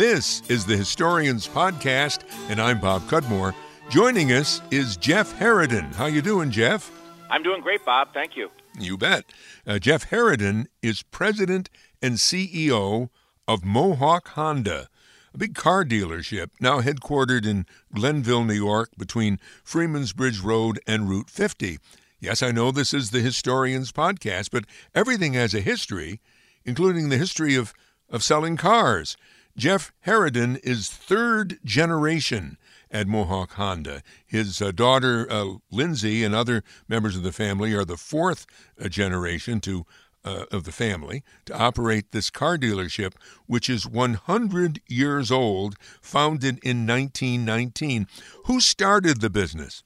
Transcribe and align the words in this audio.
This 0.00 0.40
is 0.48 0.64
the 0.64 0.78
Historians 0.78 1.46
Podcast, 1.46 2.22
and 2.48 2.58
I'm 2.58 2.80
Bob 2.80 3.06
Cudmore. 3.06 3.54
Joining 3.90 4.32
us 4.32 4.62
is 4.70 4.96
Jeff 4.96 5.38
Haraden. 5.38 5.94
How 5.94 6.06
you 6.06 6.22
doing, 6.22 6.50
Jeff? 6.50 6.90
I'm 7.28 7.42
doing 7.42 7.60
great, 7.60 7.84
Bob. 7.84 8.14
Thank 8.14 8.34
you. 8.34 8.48
You 8.78 8.96
bet. 8.96 9.26
Uh, 9.66 9.78
Jeff 9.78 10.08
Haraden 10.08 10.68
is 10.80 11.02
president 11.02 11.68
and 12.00 12.14
CEO 12.14 13.10
of 13.46 13.62
Mohawk 13.62 14.28
Honda, 14.28 14.88
a 15.34 15.36
big 15.36 15.54
car 15.54 15.84
dealership 15.84 16.48
now 16.62 16.80
headquartered 16.80 17.44
in 17.46 17.66
Glenville, 17.94 18.44
New 18.44 18.54
York, 18.54 18.92
between 18.96 19.38
Freeman's 19.62 20.14
Bridge 20.14 20.40
Road 20.40 20.80
and 20.86 21.10
Route 21.10 21.28
50. 21.28 21.78
Yes, 22.18 22.42
I 22.42 22.52
know 22.52 22.70
this 22.70 22.94
is 22.94 23.10
the 23.10 23.20
Historians 23.20 23.92
Podcast, 23.92 24.48
but 24.50 24.64
everything 24.94 25.34
has 25.34 25.52
a 25.52 25.60
history, 25.60 26.22
including 26.64 27.10
the 27.10 27.18
history 27.18 27.54
of, 27.54 27.74
of 28.08 28.24
selling 28.24 28.56
cars. 28.56 29.18
Jeff 29.56 29.92
Haraden 30.06 30.58
is 30.62 30.88
third 30.88 31.58
generation 31.64 32.56
at 32.90 33.06
Mohawk 33.06 33.52
Honda. 33.52 34.02
His 34.26 34.60
uh, 34.60 34.72
daughter, 34.72 35.26
uh, 35.30 35.54
Lindsay, 35.70 36.24
and 36.24 36.34
other 36.34 36.64
members 36.88 37.16
of 37.16 37.22
the 37.22 37.32
family 37.32 37.72
are 37.74 37.84
the 37.84 37.96
fourth 37.96 38.46
uh, 38.82 38.88
generation 38.88 39.60
to 39.60 39.86
uh, 40.24 40.44
of 40.50 40.64
the 40.64 40.72
family 40.72 41.22
to 41.46 41.56
operate 41.56 42.12
this 42.12 42.30
car 42.30 42.58
dealership, 42.58 43.12
which 43.46 43.70
is 43.70 43.86
100 43.86 44.80
years 44.86 45.30
old, 45.30 45.76
founded 46.00 46.58
in 46.62 46.86
1919. 46.86 48.06
Who 48.44 48.60
started 48.60 49.20
the 49.20 49.30
business? 49.30 49.82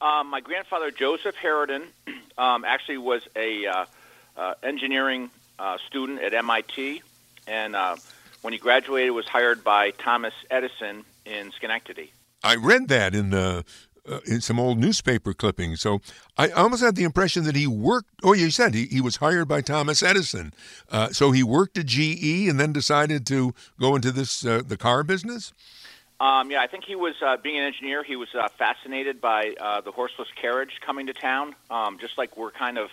Um, 0.00 0.28
my 0.28 0.40
grandfather, 0.40 0.90
Joseph 0.90 1.36
Haraden, 1.36 1.86
um, 2.38 2.64
actually 2.64 2.98
was 2.98 3.22
a 3.36 3.66
uh, 3.66 3.84
uh, 4.36 4.54
engineering 4.62 5.30
uh, 5.58 5.78
student 5.86 6.20
at 6.20 6.34
MIT, 6.34 7.02
and 7.46 7.76
uh, 7.76 7.96
when 8.42 8.52
he 8.52 8.58
graduated, 8.58 9.12
was 9.12 9.26
hired 9.26 9.64
by 9.64 9.92
Thomas 9.92 10.34
Edison 10.50 11.04
in 11.24 11.50
Schenectady. 11.52 12.12
I 12.44 12.56
read 12.56 12.88
that 12.88 13.14
in 13.14 13.30
the 13.30 13.64
uh, 14.08 14.18
in 14.26 14.40
some 14.40 14.58
old 14.58 14.78
newspaper 14.78 15.32
clippings. 15.32 15.80
So 15.80 16.00
I 16.36 16.48
almost 16.50 16.82
had 16.82 16.96
the 16.96 17.04
impression 17.04 17.44
that 17.44 17.54
he 17.54 17.66
worked. 17.66 18.08
Oh, 18.24 18.32
you 18.32 18.50
said 18.50 18.74
he, 18.74 18.86
he 18.86 19.00
was 19.00 19.16
hired 19.16 19.46
by 19.46 19.60
Thomas 19.60 20.02
Edison. 20.02 20.52
Uh, 20.90 21.10
so 21.10 21.30
he 21.30 21.44
worked 21.44 21.78
at 21.78 21.86
GE 21.86 22.48
and 22.48 22.58
then 22.58 22.72
decided 22.72 23.24
to 23.28 23.54
go 23.78 23.94
into 23.94 24.10
this 24.10 24.44
uh, 24.44 24.62
the 24.66 24.76
car 24.76 25.04
business. 25.04 25.52
Um, 26.20 26.50
yeah, 26.50 26.62
I 26.62 26.68
think 26.68 26.84
he 26.84 26.94
was 26.94 27.14
uh, 27.24 27.36
being 27.36 27.58
an 27.58 27.64
engineer. 27.64 28.04
He 28.04 28.16
was 28.16 28.28
uh, 28.34 28.48
fascinated 28.48 29.20
by 29.20 29.54
uh, 29.60 29.80
the 29.80 29.90
horseless 29.90 30.28
carriage 30.34 30.80
coming 30.80 31.06
to 31.06 31.12
town, 31.12 31.54
um, 31.70 31.98
just 31.98 32.16
like 32.16 32.36
we're 32.36 32.52
kind 32.52 32.78
of 32.78 32.90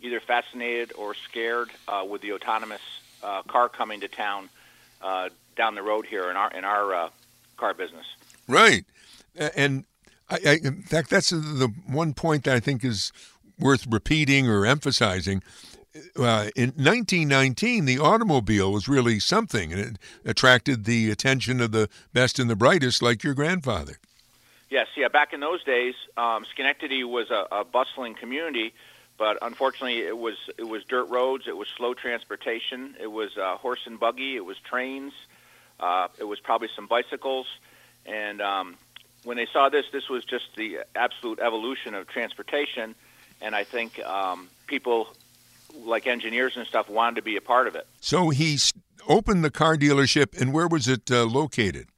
either 0.00 0.20
fascinated 0.20 0.92
or 0.96 1.14
scared 1.14 1.70
with 2.08 2.20
the 2.20 2.32
autonomous 2.32 2.82
car 3.48 3.68
coming 3.68 4.00
to 4.00 4.08
town 4.08 4.48
down 5.00 5.74
the 5.74 5.82
road 5.82 6.06
here 6.06 6.30
in 6.30 6.36
our 6.36 6.50
in 6.52 6.64
our 6.64 7.10
car 7.56 7.74
business. 7.74 8.06
Right, 8.46 8.84
and 9.36 9.84
I, 10.30 10.38
I, 10.44 10.58
in 10.62 10.82
fact, 10.82 11.10
that's 11.10 11.30
the 11.30 11.72
one 11.86 12.14
point 12.14 12.44
that 12.44 12.54
I 12.54 12.60
think 12.60 12.84
is 12.84 13.12
worth 13.58 13.86
repeating 13.88 14.48
or 14.48 14.66
emphasizing. 14.66 15.42
Uh, 16.16 16.50
in 16.54 16.70
1919, 16.76 17.84
the 17.84 17.98
automobile 17.98 18.72
was 18.72 18.88
really 18.88 19.18
something, 19.18 19.72
and 19.72 19.80
it 19.80 19.98
attracted 20.24 20.84
the 20.84 21.10
attention 21.10 21.60
of 21.60 21.72
the 21.72 21.88
best 22.12 22.38
and 22.38 22.48
the 22.48 22.56
brightest, 22.56 23.02
like 23.02 23.24
your 23.24 23.34
grandfather. 23.34 23.98
Yes, 24.70 24.86
yeah. 24.96 25.08
Back 25.08 25.32
in 25.32 25.40
those 25.40 25.64
days, 25.64 25.94
um, 26.16 26.44
Schenectady 26.52 27.02
was 27.02 27.30
a, 27.30 27.46
a 27.50 27.64
bustling 27.64 28.14
community, 28.14 28.74
but 29.18 29.38
unfortunately, 29.42 29.98
it 29.98 30.16
was 30.16 30.36
it 30.56 30.66
was 30.68 30.84
dirt 30.84 31.08
roads, 31.08 31.48
it 31.48 31.56
was 31.56 31.68
slow 31.68 31.92
transportation, 31.92 32.94
it 33.00 33.10
was 33.10 33.36
uh, 33.36 33.56
horse 33.56 33.80
and 33.84 33.98
buggy, 33.98 34.36
it 34.36 34.44
was 34.44 34.58
trains, 34.58 35.12
uh, 35.80 36.08
it 36.18 36.24
was 36.24 36.38
probably 36.38 36.68
some 36.74 36.86
bicycles, 36.86 37.46
and 38.06 38.40
um, 38.40 38.76
when 39.24 39.36
they 39.36 39.46
saw 39.52 39.68
this, 39.68 39.86
this 39.92 40.08
was 40.08 40.24
just 40.24 40.54
the 40.56 40.78
absolute 40.94 41.40
evolution 41.40 41.94
of 41.94 42.06
transportation, 42.06 42.94
and 43.42 43.54
I 43.54 43.64
think 43.64 43.98
um, 44.04 44.48
people 44.66 45.08
like 45.84 46.06
engineers 46.06 46.56
and 46.56 46.66
stuff 46.66 46.88
wanted 46.88 47.16
to 47.16 47.22
be 47.22 47.36
a 47.36 47.40
part 47.40 47.66
of 47.66 47.74
it. 47.74 47.86
So 48.00 48.30
he 48.30 48.58
opened 49.08 49.44
the 49.44 49.50
car 49.50 49.76
dealership, 49.76 50.40
and 50.40 50.52
where 50.52 50.68
was 50.68 50.88
it 50.88 51.10
uh, 51.10 51.24
located? 51.24 51.88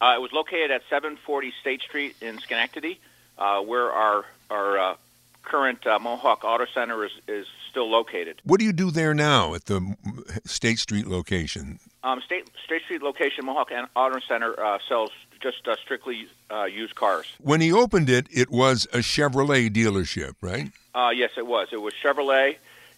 Uh, 0.00 0.14
it 0.16 0.20
was 0.20 0.32
located 0.32 0.70
at 0.70 0.82
740 0.88 1.52
State 1.60 1.82
Street 1.82 2.14
in 2.20 2.38
Schenectady, 2.38 3.00
uh, 3.36 3.60
where 3.60 3.90
our 3.90 4.24
our 4.48 4.78
uh, 4.78 4.94
current 5.42 5.86
uh, 5.86 5.98
Mohawk 5.98 6.44
Auto 6.44 6.66
Center 6.72 7.04
is, 7.04 7.12
is 7.26 7.46
still 7.70 7.88
located. 7.88 8.40
What 8.44 8.60
do 8.60 8.66
you 8.66 8.72
do 8.72 8.90
there 8.90 9.14
now 9.14 9.54
at 9.54 9.66
the 9.66 9.96
State 10.44 10.78
Street 10.78 11.06
location? 11.06 11.78
Um, 12.02 12.20
State 12.20 12.48
State 12.64 12.82
Street 12.82 13.02
location 13.02 13.44
Mohawk 13.44 13.70
Auto 13.94 14.20
Center 14.20 14.58
uh, 14.58 14.78
sells 14.88 15.10
just 15.40 15.66
uh, 15.68 15.76
strictly 15.82 16.28
uh, 16.50 16.64
used 16.64 16.94
cars. 16.94 17.26
When 17.40 17.60
he 17.60 17.72
opened 17.72 18.10
it, 18.10 18.26
it 18.30 18.50
was 18.50 18.86
a 18.92 18.98
Chevrolet 18.98 19.70
dealership, 19.70 20.34
right? 20.40 20.72
Uh, 20.94 21.10
yes, 21.14 21.30
it 21.36 21.46
was. 21.46 21.68
It 21.70 21.80
was 21.80 21.94
Chevrolet, 22.02 22.56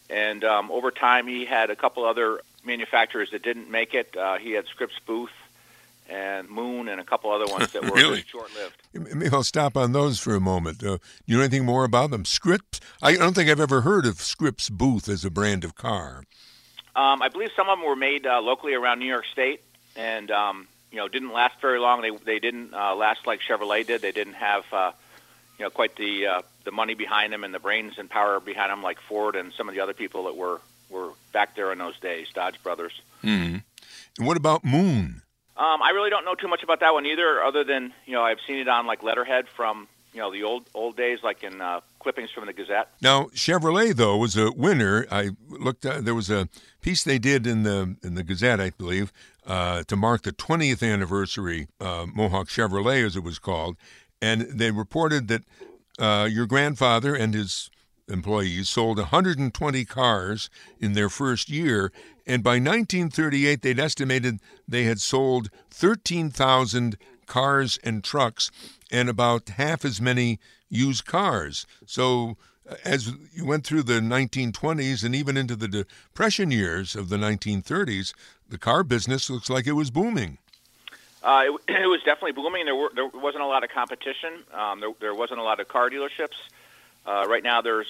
and 0.08 0.44
um, 0.44 0.70
over 0.70 0.90
time 0.90 1.26
he 1.26 1.44
had 1.44 1.70
a 1.70 1.76
couple 1.76 2.04
other 2.04 2.40
manufacturers 2.64 3.30
that 3.32 3.42
didn't 3.42 3.70
make 3.70 3.94
it. 3.94 4.16
Uh, 4.16 4.38
he 4.38 4.52
had 4.52 4.66
Scripps 4.66 4.98
Booth 5.06 5.30
and 6.10 6.48
Moon 6.48 6.88
and 6.88 7.00
a 7.00 7.04
couple 7.04 7.30
other 7.30 7.46
ones 7.46 7.72
that 7.72 7.82
were 7.84 7.92
really? 7.92 8.22
short-lived. 8.26 8.76
Maybe 8.92 9.30
I'll 9.32 9.44
stop 9.44 9.76
on 9.76 9.92
those 9.92 10.18
for 10.18 10.34
a 10.34 10.40
moment. 10.40 10.82
Uh, 10.82 10.98
you 11.24 11.36
know 11.36 11.42
anything 11.42 11.64
more 11.64 11.84
about 11.84 12.10
them? 12.10 12.24
Scripps? 12.24 12.80
I 13.00 13.14
don't 13.14 13.34
think 13.34 13.48
I've 13.48 13.60
ever 13.60 13.82
heard 13.82 14.06
of 14.06 14.20
Scripps 14.20 14.68
Booth 14.68 15.08
as 15.08 15.24
a 15.24 15.30
brand 15.30 15.64
of 15.64 15.74
car. 15.74 16.24
Um, 16.96 17.22
I 17.22 17.28
believe 17.28 17.50
some 17.54 17.68
of 17.68 17.78
them 17.78 17.86
were 17.86 17.96
made 17.96 18.26
uh, 18.26 18.40
locally 18.40 18.74
around 18.74 18.98
New 18.98 19.06
York 19.06 19.24
State, 19.32 19.62
and 19.94 20.30
um, 20.30 20.66
you 20.90 20.98
know 20.98 21.06
didn't 21.08 21.32
last 21.32 21.60
very 21.60 21.78
long. 21.78 22.02
They 22.02 22.10
they 22.10 22.40
didn't 22.40 22.74
uh, 22.74 22.94
last 22.96 23.26
like 23.26 23.40
Chevrolet 23.40 23.86
did. 23.86 24.02
They 24.02 24.12
didn't 24.12 24.34
have 24.34 24.64
uh, 24.72 24.92
you 25.58 25.64
know 25.64 25.70
quite 25.70 25.94
the 25.96 26.26
uh, 26.26 26.42
the 26.64 26.72
money 26.72 26.94
behind 26.94 27.32
them 27.32 27.44
and 27.44 27.54
the 27.54 27.60
brains 27.60 27.94
and 27.96 28.10
power 28.10 28.40
behind 28.40 28.72
them 28.72 28.82
like 28.82 29.00
Ford 29.00 29.36
and 29.36 29.52
some 29.52 29.68
of 29.68 29.74
the 29.74 29.80
other 29.80 29.94
people 29.94 30.24
that 30.24 30.36
were 30.36 30.60
were 30.90 31.10
back 31.32 31.54
there 31.54 31.70
in 31.70 31.78
those 31.78 31.98
days, 32.00 32.26
Dodge 32.34 32.60
Brothers. 32.62 33.00
Mm-hmm. 33.22 33.58
And 34.18 34.26
what 34.26 34.36
about 34.36 34.64
Moon? 34.64 35.22
Um, 35.60 35.82
I 35.82 35.90
really 35.90 36.08
don't 36.08 36.24
know 36.24 36.34
too 36.34 36.48
much 36.48 36.62
about 36.62 36.80
that 36.80 36.94
one 36.94 37.04
either, 37.04 37.42
other 37.42 37.64
than 37.64 37.92
you 38.06 38.14
know 38.14 38.22
I've 38.22 38.38
seen 38.46 38.56
it 38.56 38.66
on 38.66 38.86
like 38.86 39.02
letterhead 39.02 39.46
from 39.46 39.88
you 40.14 40.20
know 40.20 40.32
the 40.32 40.42
old 40.42 40.64
old 40.72 40.96
days, 40.96 41.18
like 41.22 41.42
in 41.42 41.60
uh, 41.60 41.80
clippings 41.98 42.30
from 42.30 42.46
the 42.46 42.54
Gazette. 42.54 42.88
Now 43.02 43.24
Chevrolet 43.34 43.94
though 43.94 44.16
was 44.16 44.38
a 44.38 44.50
winner. 44.52 45.06
I 45.10 45.32
looked. 45.50 45.84
Uh, 45.84 46.00
there 46.00 46.14
was 46.14 46.30
a 46.30 46.48
piece 46.80 47.04
they 47.04 47.18
did 47.18 47.46
in 47.46 47.64
the 47.64 47.94
in 48.02 48.14
the 48.14 48.22
Gazette, 48.22 48.58
I 48.58 48.70
believe, 48.70 49.12
uh, 49.46 49.82
to 49.82 49.96
mark 49.96 50.22
the 50.22 50.32
20th 50.32 50.82
anniversary 50.82 51.68
uh, 51.78 52.06
Mohawk 52.10 52.48
Chevrolet, 52.48 53.04
as 53.04 53.14
it 53.14 53.22
was 53.22 53.38
called, 53.38 53.76
and 54.22 54.40
they 54.40 54.70
reported 54.70 55.28
that 55.28 55.42
uh, 55.98 56.24
your 56.24 56.46
grandfather 56.46 57.14
and 57.14 57.34
his 57.34 57.70
employees 58.10 58.68
sold 58.68 58.98
120 58.98 59.84
cars 59.84 60.50
in 60.80 60.92
their 60.92 61.08
first 61.08 61.48
year, 61.48 61.92
and 62.26 62.42
by 62.42 62.52
1938 62.52 63.62
they'd 63.62 63.78
estimated 63.78 64.40
they 64.68 64.84
had 64.84 65.00
sold 65.00 65.50
13,000 65.70 66.96
cars 67.26 67.78
and 67.84 68.02
trucks 68.02 68.50
and 68.90 69.08
about 69.08 69.48
half 69.50 69.84
as 69.84 70.00
many 70.00 70.38
used 70.68 71.06
cars. 71.06 71.66
So 71.86 72.36
uh, 72.68 72.74
as 72.84 73.12
you 73.32 73.46
went 73.46 73.64
through 73.64 73.84
the 73.84 74.00
1920s 74.00 75.04
and 75.04 75.14
even 75.14 75.36
into 75.36 75.56
the 75.56 75.68
depression 75.68 76.50
years 76.50 76.94
of 76.94 77.08
the 77.08 77.16
1930s, 77.16 78.12
the 78.48 78.58
car 78.58 78.82
business 78.82 79.30
looks 79.30 79.48
like 79.48 79.66
it 79.66 79.72
was 79.72 79.90
booming. 79.90 80.38
Uh, 81.22 81.44
it, 81.46 81.60
it, 81.82 81.86
was 81.86 82.00
definitely 82.04 82.32
booming. 82.32 82.64
There, 82.64 82.74
were, 82.74 82.90
there 82.94 83.06
wasn't 83.06 83.44
a 83.44 83.46
lot 83.46 83.64
of 83.64 83.70
competition. 83.70 84.44
Um, 84.52 84.80
there, 84.80 84.92
there, 85.00 85.14
wasn't 85.14 85.40
a 85.40 85.42
lot 85.42 85.60
of 85.60 85.68
car 85.68 85.90
dealerships. 85.90 86.36
Uh, 87.10 87.26
right 87.26 87.42
now, 87.42 87.60
there's 87.60 87.88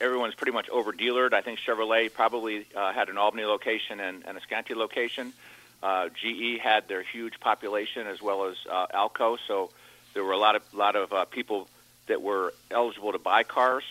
everyone's 0.00 0.34
pretty 0.34 0.52
much 0.52 0.70
over 0.70 0.92
dealered. 0.92 1.34
I 1.34 1.42
think 1.42 1.58
Chevrolet 1.58 2.10
probably 2.10 2.66
uh, 2.74 2.90
had 2.90 3.10
an 3.10 3.18
Albany 3.18 3.44
location 3.44 4.00
and, 4.00 4.24
and 4.26 4.38
a 4.38 4.40
Schenectady 4.40 4.80
location. 4.80 5.34
Uh, 5.82 6.08
GE 6.08 6.58
had 6.58 6.88
their 6.88 7.02
huge 7.02 7.38
population 7.38 8.06
as 8.06 8.22
well 8.22 8.46
as 8.46 8.56
uh, 8.70 8.86
Alco, 8.94 9.36
so 9.46 9.70
there 10.14 10.24
were 10.24 10.32
a 10.32 10.38
lot 10.38 10.56
of 10.56 10.62
lot 10.72 10.96
of 10.96 11.12
uh, 11.12 11.26
people 11.26 11.68
that 12.06 12.22
were 12.22 12.54
eligible 12.70 13.12
to 13.12 13.18
buy 13.18 13.42
cars. 13.42 13.84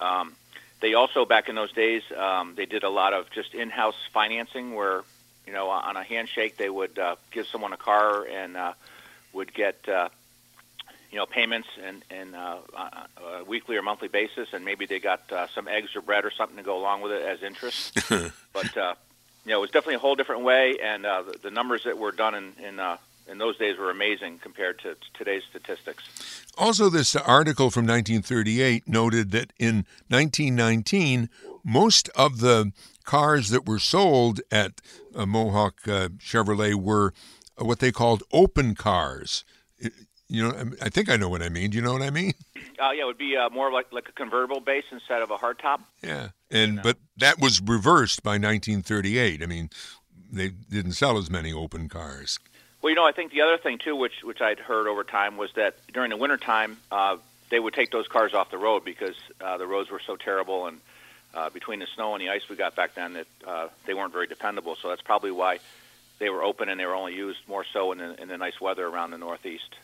Um, 0.00 0.36
they 0.80 0.94
also 0.94 1.24
back 1.24 1.48
in 1.48 1.56
those 1.56 1.72
days 1.72 2.02
um, 2.16 2.54
they 2.54 2.66
did 2.66 2.84
a 2.84 2.90
lot 2.90 3.14
of 3.14 3.30
just 3.30 3.52
in-house 3.52 3.96
financing 4.12 4.76
where 4.76 5.02
you 5.44 5.52
know 5.52 5.70
on 5.70 5.96
a 5.96 6.04
handshake 6.04 6.56
they 6.56 6.70
would 6.70 7.00
uh, 7.00 7.16
give 7.32 7.48
someone 7.48 7.72
a 7.72 7.76
car 7.76 8.24
and 8.26 8.56
uh, 8.56 8.74
would 9.32 9.52
get 9.52 9.88
uh, 9.88 10.08
you 11.10 11.18
know 11.18 11.26
payments 11.26 11.68
and 11.82 12.04
and 12.10 12.34
uh, 12.34 12.58
a 13.40 13.44
weekly 13.44 13.76
or 13.76 13.82
monthly 13.82 14.08
basis 14.08 14.48
and 14.52 14.64
maybe 14.64 14.86
they 14.86 14.98
got 14.98 15.30
uh, 15.32 15.46
some 15.48 15.68
eggs 15.68 15.94
or 15.94 16.02
bread 16.02 16.24
or 16.24 16.30
something 16.30 16.56
to 16.56 16.62
go 16.62 16.78
along 16.78 17.02
with 17.02 17.12
it 17.12 17.22
as 17.22 17.42
interest 17.42 17.98
but 18.52 18.76
uh, 18.76 18.94
you 19.44 19.52
know 19.52 19.58
it 19.58 19.60
was 19.60 19.70
definitely 19.70 19.94
a 19.94 19.98
whole 19.98 20.14
different 20.14 20.42
way 20.42 20.78
and 20.82 21.06
uh, 21.06 21.22
the, 21.22 21.38
the 21.38 21.50
numbers 21.50 21.84
that 21.84 21.98
were 21.98 22.12
done 22.12 22.34
in 22.34 22.52
in 22.62 22.80
uh, 22.80 22.96
in 23.28 23.38
those 23.38 23.56
days 23.58 23.76
were 23.76 23.90
amazing 23.90 24.38
compared 24.38 24.78
to 24.78 24.96
today's 25.14 25.42
statistics. 25.50 26.44
Also, 26.56 26.88
this 26.88 27.16
article 27.16 27.70
from 27.70 27.84
1938 27.84 28.86
noted 28.86 29.32
that 29.32 29.52
in 29.58 29.84
1919, 30.08 31.28
most 31.64 32.08
of 32.10 32.38
the 32.38 32.72
cars 33.04 33.48
that 33.50 33.66
were 33.66 33.78
sold 33.78 34.40
at 34.50 34.80
uh, 35.14 35.26
Mohawk 35.26 35.88
uh, 35.88 36.08
Chevrolet 36.18 36.74
were 36.74 37.12
what 37.58 37.80
they 37.80 37.90
called 37.90 38.22
open 38.32 38.74
cars. 38.74 39.44
You 40.28 40.42
know, 40.42 40.70
I 40.82 40.88
think 40.88 41.08
I 41.08 41.16
know 41.16 41.28
what 41.28 41.42
I 41.42 41.48
mean. 41.48 41.70
Do 41.70 41.76
you 41.76 41.82
know 41.82 41.92
what 41.92 42.02
I 42.02 42.10
mean? 42.10 42.34
Uh, 42.56 42.90
yeah, 42.90 43.02
it 43.02 43.06
would 43.06 43.18
be 43.18 43.36
uh, 43.36 43.48
more 43.50 43.70
like 43.72 43.92
like 43.92 44.08
a 44.08 44.12
convertible 44.12 44.60
base 44.60 44.84
instead 44.90 45.22
of 45.22 45.30
a 45.30 45.36
hardtop. 45.36 45.80
Yeah, 46.02 46.28
and 46.50 46.82
but 46.82 46.98
that 47.16 47.40
was 47.40 47.60
reversed 47.60 48.22
by 48.22 48.32
1938. 48.32 49.42
I 49.42 49.46
mean, 49.46 49.70
they 50.30 50.48
didn't 50.48 50.92
sell 50.92 51.16
as 51.16 51.30
many 51.30 51.52
open 51.52 51.88
cars. 51.88 52.38
Well, 52.82 52.90
you 52.90 52.96
know, 52.96 53.06
I 53.06 53.12
think 53.12 53.32
the 53.32 53.40
other 53.40 53.56
thing 53.56 53.78
too, 53.78 53.96
which 53.96 54.22
which 54.22 54.40
I'd 54.40 54.58
heard 54.58 54.88
over 54.88 55.04
time, 55.04 55.36
was 55.36 55.50
that 55.54 55.76
during 55.92 56.10
the 56.10 56.16
wintertime, 56.16 56.76
uh, 56.90 57.16
they 57.50 57.60
would 57.60 57.74
take 57.74 57.90
those 57.90 58.08
cars 58.08 58.34
off 58.34 58.50
the 58.50 58.58
road 58.58 58.84
because 58.84 59.16
uh, 59.40 59.56
the 59.56 59.66
roads 59.66 59.90
were 59.90 60.00
so 60.04 60.16
terrible, 60.16 60.66
and 60.66 60.80
uh, 61.34 61.50
between 61.50 61.78
the 61.78 61.86
snow 61.94 62.14
and 62.14 62.22
the 62.22 62.28
ice 62.30 62.48
we 62.48 62.56
got 62.56 62.74
back 62.74 62.94
then, 62.94 63.14
that 63.14 63.26
uh, 63.46 63.68
they 63.86 63.94
weren't 63.94 64.12
very 64.12 64.26
dependable. 64.26 64.76
So 64.76 64.88
that's 64.88 65.02
probably 65.02 65.30
why 65.30 65.60
they 66.18 66.30
were 66.30 66.42
open 66.42 66.68
and 66.68 66.78
they 66.80 66.86
were 66.86 66.94
only 66.94 67.14
used 67.14 67.38
more 67.46 67.64
so 67.72 67.92
in 67.92 67.98
the, 67.98 68.20
in 68.20 68.28
the 68.28 68.36
nice 68.36 68.60
weather 68.60 68.86
around 68.86 69.10
the 69.10 69.18
Northeast. 69.18 69.74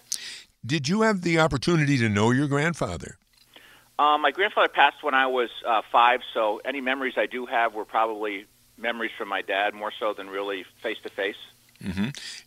Did 0.64 0.88
you 0.88 1.02
have 1.02 1.23
the 1.23 1.38
opportunity 1.38 1.99
to 1.99 2.08
know 2.08 2.31
your 2.31 2.46
grandfather? 2.46 3.19
Um, 3.99 4.23
my 4.23 4.31
grandfather 4.31 4.69
passed 4.69 5.02
when 5.02 5.14
I 5.14 5.26
was 5.26 5.50
uh, 5.67 5.82
five, 5.90 6.20
so 6.32 6.61
any 6.64 6.81
memories 6.81 7.14
I 7.17 7.26
do 7.26 7.46
have 7.46 7.75
were 7.75 7.84
probably 7.84 8.46
memories 8.79 9.11
from 9.17 9.29
my 9.29 9.43
dad 9.43 9.75
more 9.75 9.93
so 9.99 10.12
than 10.14 10.29
really 10.29 10.64
face 10.82 10.99
to 11.02 11.08
face. 11.08 11.37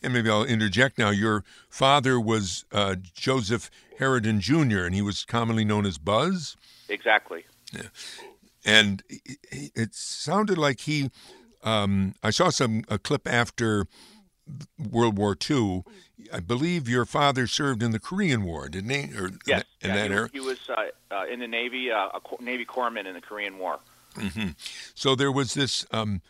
And 0.02 0.14
maybe 0.14 0.30
I'll 0.30 0.46
interject 0.46 0.98
now. 0.98 1.10
Your 1.10 1.44
father 1.70 2.20
was 2.20 2.64
uh, 2.72 2.96
Joseph 3.14 3.70
Haraden 4.00 4.40
Jr., 4.40 4.86
and 4.86 4.96
he 4.96 5.02
was 5.02 5.26
commonly 5.26 5.66
known 5.66 5.86
as 5.86 5.98
Buzz. 5.98 6.56
Exactly. 6.88 7.44
Yeah. 7.74 7.88
And 8.64 9.04
it 9.52 9.94
sounded 9.94 10.58
like 10.58 10.82
he. 10.82 11.12
Um, 11.66 12.14
I 12.24 12.30
saw 12.30 12.50
some 12.50 12.84
a 12.88 12.98
clip 12.98 13.28
after 13.28 13.88
World 14.78 15.18
War 15.18 15.36
II. 15.50 15.84
I 16.32 16.40
believe 16.40 16.88
your 16.88 17.06
father 17.06 17.48
served 17.48 17.84
in 17.84 17.92
the 17.92 18.00
Korean 18.00 18.44
War, 18.44 18.70
didn't 18.70 18.92
he? 18.92 19.18
Or 19.18 19.32
yes, 19.46 19.64
in, 19.82 19.90
yeah, 19.90 19.96
that 19.96 20.08
he, 20.08 20.16
era. 20.16 20.30
He 20.32 20.40
was 20.40 20.60
uh, 20.70 20.86
uh, 21.12 21.26
in 21.26 21.40
the 21.40 21.48
Navy, 21.48 21.92
uh, 21.92 22.10
a 22.14 22.44
Navy 22.44 22.66
corpsman 22.66 23.06
in 23.06 23.16
the 23.16 23.22
Korean 23.22 23.58
War. 23.58 23.80
Mm-hmm. 24.16 24.50
So 24.94 25.16
there 25.16 25.32
was 25.32 25.56
this 25.56 25.86
um, 25.92 26.22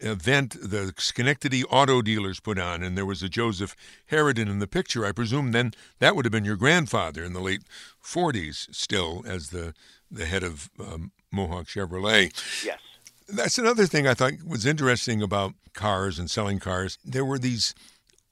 event 0.00 0.56
the 0.60 0.92
Schenectady 0.98 1.64
auto 1.64 2.02
dealers 2.02 2.38
put 2.40 2.58
on, 2.58 2.82
and 2.82 2.96
there 2.96 3.06
was 3.06 3.22
a 3.22 3.28
Joseph 3.28 3.74
Haraden 4.10 4.48
in 4.48 4.58
the 4.58 4.68
picture. 4.68 5.04
I 5.04 5.12
presume 5.12 5.52
then 5.52 5.72
that 5.98 6.14
would 6.14 6.24
have 6.24 6.32
been 6.32 6.44
your 6.44 6.56
grandfather 6.56 7.24
in 7.24 7.32
the 7.32 7.40
late 7.40 7.62
40s, 8.04 8.74
still 8.74 9.24
as 9.26 9.50
the 9.50 9.74
the 10.10 10.26
head 10.26 10.42
of 10.42 10.70
um, 10.80 11.12
Mohawk 11.30 11.66
Chevrolet. 11.66 12.32
Yes. 12.64 12.80
That's 13.32 13.58
another 13.58 13.86
thing 13.86 14.06
I 14.06 14.14
thought 14.14 14.32
was 14.46 14.66
interesting 14.66 15.22
about 15.22 15.54
cars 15.72 16.18
and 16.18 16.30
selling 16.30 16.58
cars. 16.58 16.98
There 17.04 17.24
were 17.24 17.38
these 17.38 17.74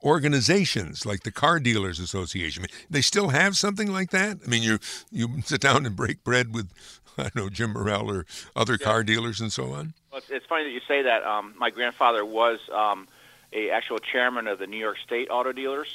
organizations 0.03 1.05
like 1.05 1.23
the 1.23 1.31
Car 1.31 1.59
Dealers 1.59 1.99
Association. 1.99 2.65
They 2.89 3.01
still 3.01 3.29
have 3.29 3.57
something 3.57 3.91
like 3.91 4.11
that. 4.11 4.37
I 4.45 4.49
mean, 4.49 4.63
you 4.63 4.79
you 5.11 5.41
sit 5.45 5.61
down 5.61 5.85
and 5.85 5.95
break 5.95 6.23
bread 6.23 6.53
with 6.53 6.71
I 7.17 7.23
don't 7.23 7.35
know 7.35 7.49
Jim 7.49 7.73
Morrell 7.73 8.09
or 8.09 8.25
other 8.55 8.77
yeah. 8.79 8.85
car 8.85 9.03
dealers 9.03 9.41
and 9.41 9.51
so 9.51 9.73
on. 9.73 9.93
Well, 10.11 10.19
it's, 10.19 10.29
it's 10.29 10.45
funny 10.45 10.65
that 10.65 10.71
you 10.71 10.81
say 10.87 11.03
that. 11.03 11.23
Um, 11.23 11.53
my 11.57 11.69
grandfather 11.69 12.25
was 12.25 12.59
um, 12.73 13.07
a 13.53 13.69
actual 13.71 13.99
chairman 13.99 14.47
of 14.47 14.59
the 14.59 14.67
New 14.67 14.77
York 14.77 14.97
State 15.05 15.27
Auto 15.29 15.51
Dealers, 15.51 15.93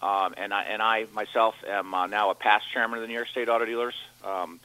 um, 0.00 0.34
and 0.36 0.54
I 0.54 0.64
and 0.64 0.82
I 0.82 1.06
myself 1.12 1.54
am 1.66 1.92
uh, 1.92 2.06
now 2.06 2.30
a 2.30 2.34
past 2.34 2.64
chairman 2.72 2.98
of 2.98 3.02
the 3.02 3.08
New 3.08 3.14
York 3.14 3.28
State 3.28 3.48
Auto 3.48 3.64
Dealers. 3.64 3.94
Um, 4.24 4.60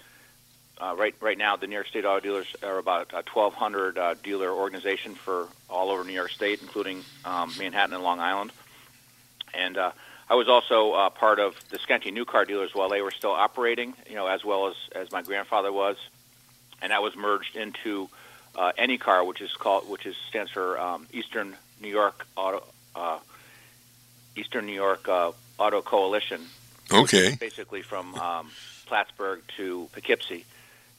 uh, 0.83 0.95
right 0.95 1.15
right 1.21 1.38
now, 1.38 1.56
the 1.56 1.68
New 1.68 1.75
York 1.75 1.88
State 1.88 2.03
Auto 2.03 2.19
Dealers 2.19 2.56
are 2.62 2.77
about 2.77 3.13
a 3.13 3.24
1,200 3.31 3.97
uh, 3.97 4.15
dealer 4.21 4.51
organization 4.51 5.15
for 5.15 5.47
all 5.69 5.89
over 5.89 6.03
New 6.03 6.13
York 6.13 6.31
State, 6.31 6.62
including 6.62 7.03
um, 7.24 7.53
Manhattan 7.57 7.94
and 7.95 8.03
Long 8.03 8.19
Island. 8.19 8.51
And 9.53 9.77
uh, 9.77 9.91
I 10.30 10.35
was 10.35 10.50
also 10.50 10.91
uh, 10.91 11.09
part 11.09 11.39
of 11.39 11.56
the 11.69 11.80
Schenectady 11.80 12.12
New 12.12 12.25
Car 12.25 12.44
Dealers 12.44 12.75
while 12.75 12.89
they 12.89 13.01
were 13.01 13.12
still 13.12 13.31
operating, 13.31 13.94
you 14.09 14.15
know, 14.15 14.27
as 14.27 14.44
well 14.44 14.68
as 14.68 14.75
as 14.94 15.12
my 15.12 15.21
grandfather 15.21 15.71
was, 15.71 15.95
and 16.81 16.91
that 16.91 17.01
was 17.01 17.15
merged 17.15 17.56
into 17.56 18.09
uh, 18.56 18.74
any 18.77 18.97
car, 18.97 19.24
which 19.24 19.41
is 19.41 19.53
called, 19.53 19.88
which 19.89 20.06
is 20.06 20.18
stands 20.27 20.51
for 20.51 20.77
um, 20.77 21.07
Eastern 21.13 21.56
New 21.81 21.89
York 21.89 22.25
Auto, 22.35 22.63
uh, 22.95 23.19
Eastern 24.35 24.65
New 24.65 24.74
York 24.74 25.07
uh, 25.07 25.31
Auto 25.57 25.81
Coalition. 25.81 26.41
Okay. 26.91 27.38
Basically, 27.39 27.81
from 27.81 28.13
um, 28.15 28.51
Plattsburgh 28.85 29.41
to 29.56 29.88
Poughkeepsie, 29.94 30.45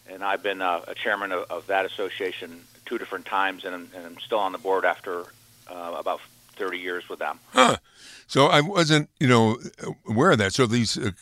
and 0.08 0.22
I've 0.22 0.42
been 0.42 0.62
uh, 0.62 0.82
a 0.86 0.94
chairman 0.94 1.32
of, 1.32 1.50
of 1.50 1.66
that 1.68 1.86
association 1.86 2.60
two 2.86 2.98
different 2.98 3.26
times, 3.26 3.64
and, 3.64 3.74
and 3.74 4.06
I'm 4.06 4.18
still 4.20 4.38
on 4.38 4.52
the 4.52 4.58
board 4.58 4.84
after 4.84 5.24
uh, 5.70 5.96
about 5.98 6.20
30 6.56 6.78
years 6.78 7.08
with 7.08 7.18
them. 7.18 7.38
Huh. 7.52 7.76
So 8.26 8.46
I 8.46 8.60
wasn't, 8.60 9.08
you 9.18 9.26
know, 9.26 9.58
aware 10.08 10.32
of 10.32 10.38
that. 10.38 10.52
So 10.52 10.66
these 10.66 10.98
uh, 10.98 11.12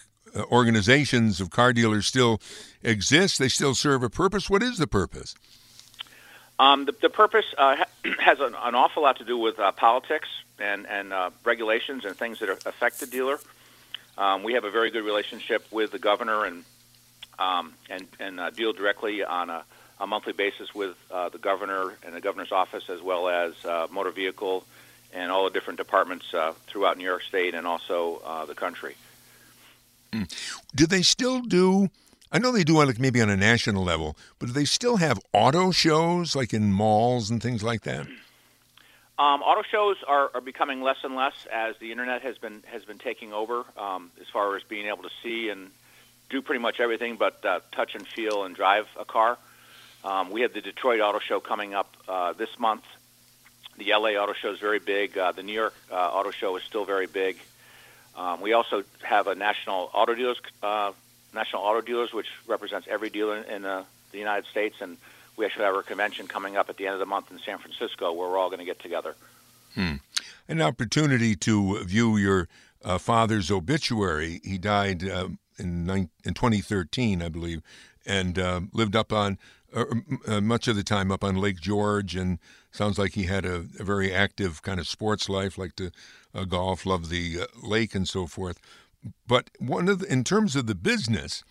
organizations 0.50 1.40
of 1.40 1.50
car 1.50 1.72
dealers 1.72 2.06
still 2.06 2.40
exist. 2.82 3.38
They 3.38 3.48
still 3.48 3.74
serve 3.74 4.02
a 4.02 4.10
purpose. 4.10 4.50
What 4.50 4.62
is 4.62 4.78
the 4.78 4.86
purpose? 4.86 5.34
Um, 6.58 6.84
the, 6.84 6.94
the, 7.00 7.10
purpose 7.10 7.46
uh, 7.58 7.84
has 8.18 8.40
an, 8.40 8.54
an, 8.62 8.74
awful 8.74 9.02
lot 9.02 9.18
to 9.18 9.24
do 9.24 9.36
with 9.36 9.58
uh, 9.58 9.72
politics 9.72 10.28
and, 10.58 10.86
and 10.86 11.12
uh, 11.12 11.30
regulations 11.44 12.04
and 12.04 12.16
things 12.16 12.38
that 12.40 12.48
affect 12.66 13.00
the 13.00 13.06
dealer. 13.06 13.40
Um, 14.16 14.42
we 14.42 14.52
have 14.52 14.64
a 14.64 14.70
very 14.70 14.90
good 14.90 15.04
relationship 15.04 15.66
with 15.72 15.90
the 15.90 15.98
governor 15.98 16.44
and 16.44 16.64
um, 17.38 17.74
and, 17.90 18.06
and 18.18 18.40
uh, 18.40 18.50
deal 18.50 18.72
directly 18.72 19.24
on 19.24 19.50
a, 19.50 19.64
a 20.00 20.06
monthly 20.06 20.32
basis 20.32 20.74
with 20.74 20.96
uh, 21.10 21.28
the 21.28 21.38
governor 21.38 21.94
and 22.04 22.14
the 22.14 22.20
governor's 22.20 22.52
office, 22.52 22.88
as 22.88 23.00
well 23.00 23.28
as 23.28 23.52
uh, 23.64 23.86
motor 23.90 24.10
vehicle 24.10 24.64
and 25.14 25.30
all 25.30 25.44
the 25.44 25.50
different 25.50 25.78
departments 25.78 26.34
throughout 26.66 26.96
New 26.96 27.04
York 27.04 27.22
State 27.22 27.54
and 27.54 27.66
also 27.66 28.44
the 28.48 28.54
country. 28.54 28.96
Mm. 30.10 30.32
Do 30.74 30.86
they 30.86 31.02
still 31.02 31.40
do 31.40 31.90
I 32.32 32.38
know 32.38 32.50
they 32.50 32.64
do 32.64 32.80
on 32.80 32.86
like 32.86 32.98
maybe 32.98 33.20
on 33.20 33.28
a 33.28 33.36
national 33.36 33.84
level, 33.84 34.16
but 34.38 34.46
do 34.46 34.52
they 34.52 34.64
still 34.64 34.96
have 34.96 35.20
auto 35.34 35.70
shows 35.70 36.34
like 36.34 36.54
in 36.54 36.72
malls 36.72 37.30
and 37.30 37.42
things 37.42 37.62
like 37.62 37.82
that? 37.82 38.06
Um, 39.18 39.42
auto 39.42 39.62
shows 39.70 39.96
are, 40.08 40.30
are 40.34 40.40
becoming 40.40 40.80
less 40.80 40.96
and 41.04 41.14
less 41.14 41.46
as 41.52 41.76
the 41.78 41.92
internet 41.92 42.22
has 42.22 42.38
been 42.38 42.62
has 42.66 42.84
been 42.84 42.98
taking 42.98 43.34
over 43.34 43.64
um, 43.76 44.10
as 44.18 44.28
far 44.32 44.56
as 44.56 44.62
being 44.62 44.86
able 44.86 45.02
to 45.02 45.10
see 45.22 45.50
and 45.50 45.70
do 46.32 46.42
pretty 46.42 46.60
much 46.60 46.80
everything 46.80 47.16
but 47.16 47.44
uh, 47.44 47.60
touch 47.70 47.94
and 47.94 48.06
feel 48.06 48.42
and 48.44 48.56
drive 48.56 48.88
a 48.98 49.04
car. 49.04 49.38
Um, 50.02 50.30
we 50.30 50.40
have 50.40 50.52
the 50.52 50.60
Detroit 50.60 51.00
Auto 51.00 51.20
Show 51.20 51.38
coming 51.38 51.74
up 51.74 51.94
uh, 52.08 52.32
this 52.32 52.58
month. 52.58 52.82
The 53.76 53.92
LA 53.92 54.10
Auto 54.20 54.32
Show 54.32 54.52
is 54.52 54.58
very 54.58 54.80
big. 54.80 55.16
Uh, 55.16 55.30
the 55.32 55.44
New 55.44 55.52
York 55.52 55.74
uh, 55.92 55.94
Auto 55.94 56.32
Show 56.32 56.56
is 56.56 56.64
still 56.64 56.84
very 56.84 57.06
big. 57.06 57.36
Um, 58.16 58.40
we 58.40 58.52
also 58.52 58.82
have 59.02 59.28
a 59.28 59.34
national 59.34 59.90
auto 59.94 60.14
dealers 60.14 60.38
uh, 60.62 60.92
National 61.34 61.62
Auto 61.62 61.80
Dealers, 61.80 62.12
which 62.12 62.26
represents 62.46 62.86
every 62.90 63.10
dealer 63.10 63.38
in 63.38 63.64
uh, 63.64 63.84
the 64.10 64.18
United 64.18 64.44
States, 64.50 64.76
and 64.80 64.98
we 65.36 65.46
actually 65.46 65.64
have 65.64 65.74
our 65.74 65.82
convention 65.82 66.26
coming 66.28 66.56
up 66.56 66.68
at 66.68 66.76
the 66.76 66.86
end 66.86 66.94
of 66.94 67.00
the 67.00 67.06
month 67.06 67.30
in 67.30 67.38
San 67.38 67.58
Francisco, 67.58 68.12
where 68.12 68.28
we're 68.28 68.38
all 68.38 68.48
going 68.48 68.58
to 68.58 68.66
get 68.66 68.80
together. 68.80 69.14
Hmm. 69.74 69.94
An 70.48 70.60
opportunity 70.60 71.34
to 71.36 71.82
view 71.84 72.16
your 72.18 72.48
uh, 72.84 72.98
father's 72.98 73.50
obituary. 73.50 74.40
He 74.44 74.58
died 74.58 75.08
uh, 75.08 75.28
in, 75.62 76.10
in 76.24 76.34
2013, 76.34 77.22
I 77.22 77.28
believe, 77.28 77.62
and 78.04 78.38
uh, 78.38 78.62
lived 78.72 78.96
up 78.96 79.12
on 79.12 79.38
uh, 79.74 79.84
uh, 80.26 80.40
much 80.40 80.68
of 80.68 80.76
the 80.76 80.82
time 80.82 81.10
up 81.10 81.24
on 81.24 81.36
Lake 81.36 81.60
George, 81.60 82.14
and 82.14 82.38
sounds 82.70 82.98
like 82.98 83.12
he 83.12 83.24
had 83.24 83.44
a, 83.44 83.66
a 83.78 83.84
very 83.84 84.12
active 84.12 84.62
kind 84.62 84.78
of 84.78 84.86
sports 84.86 85.28
life, 85.28 85.56
like 85.56 85.76
to 85.76 85.90
golf, 86.48 86.84
loved 86.84 87.10
the 87.10 87.46
lake, 87.62 87.94
and 87.94 88.08
so 88.08 88.26
forth. 88.26 88.60
But 89.26 89.50
one 89.58 89.88
of 89.88 90.00
the, 90.00 90.12
in 90.12 90.24
terms 90.24 90.56
of 90.56 90.66
the 90.66 90.74
business, 90.74 91.42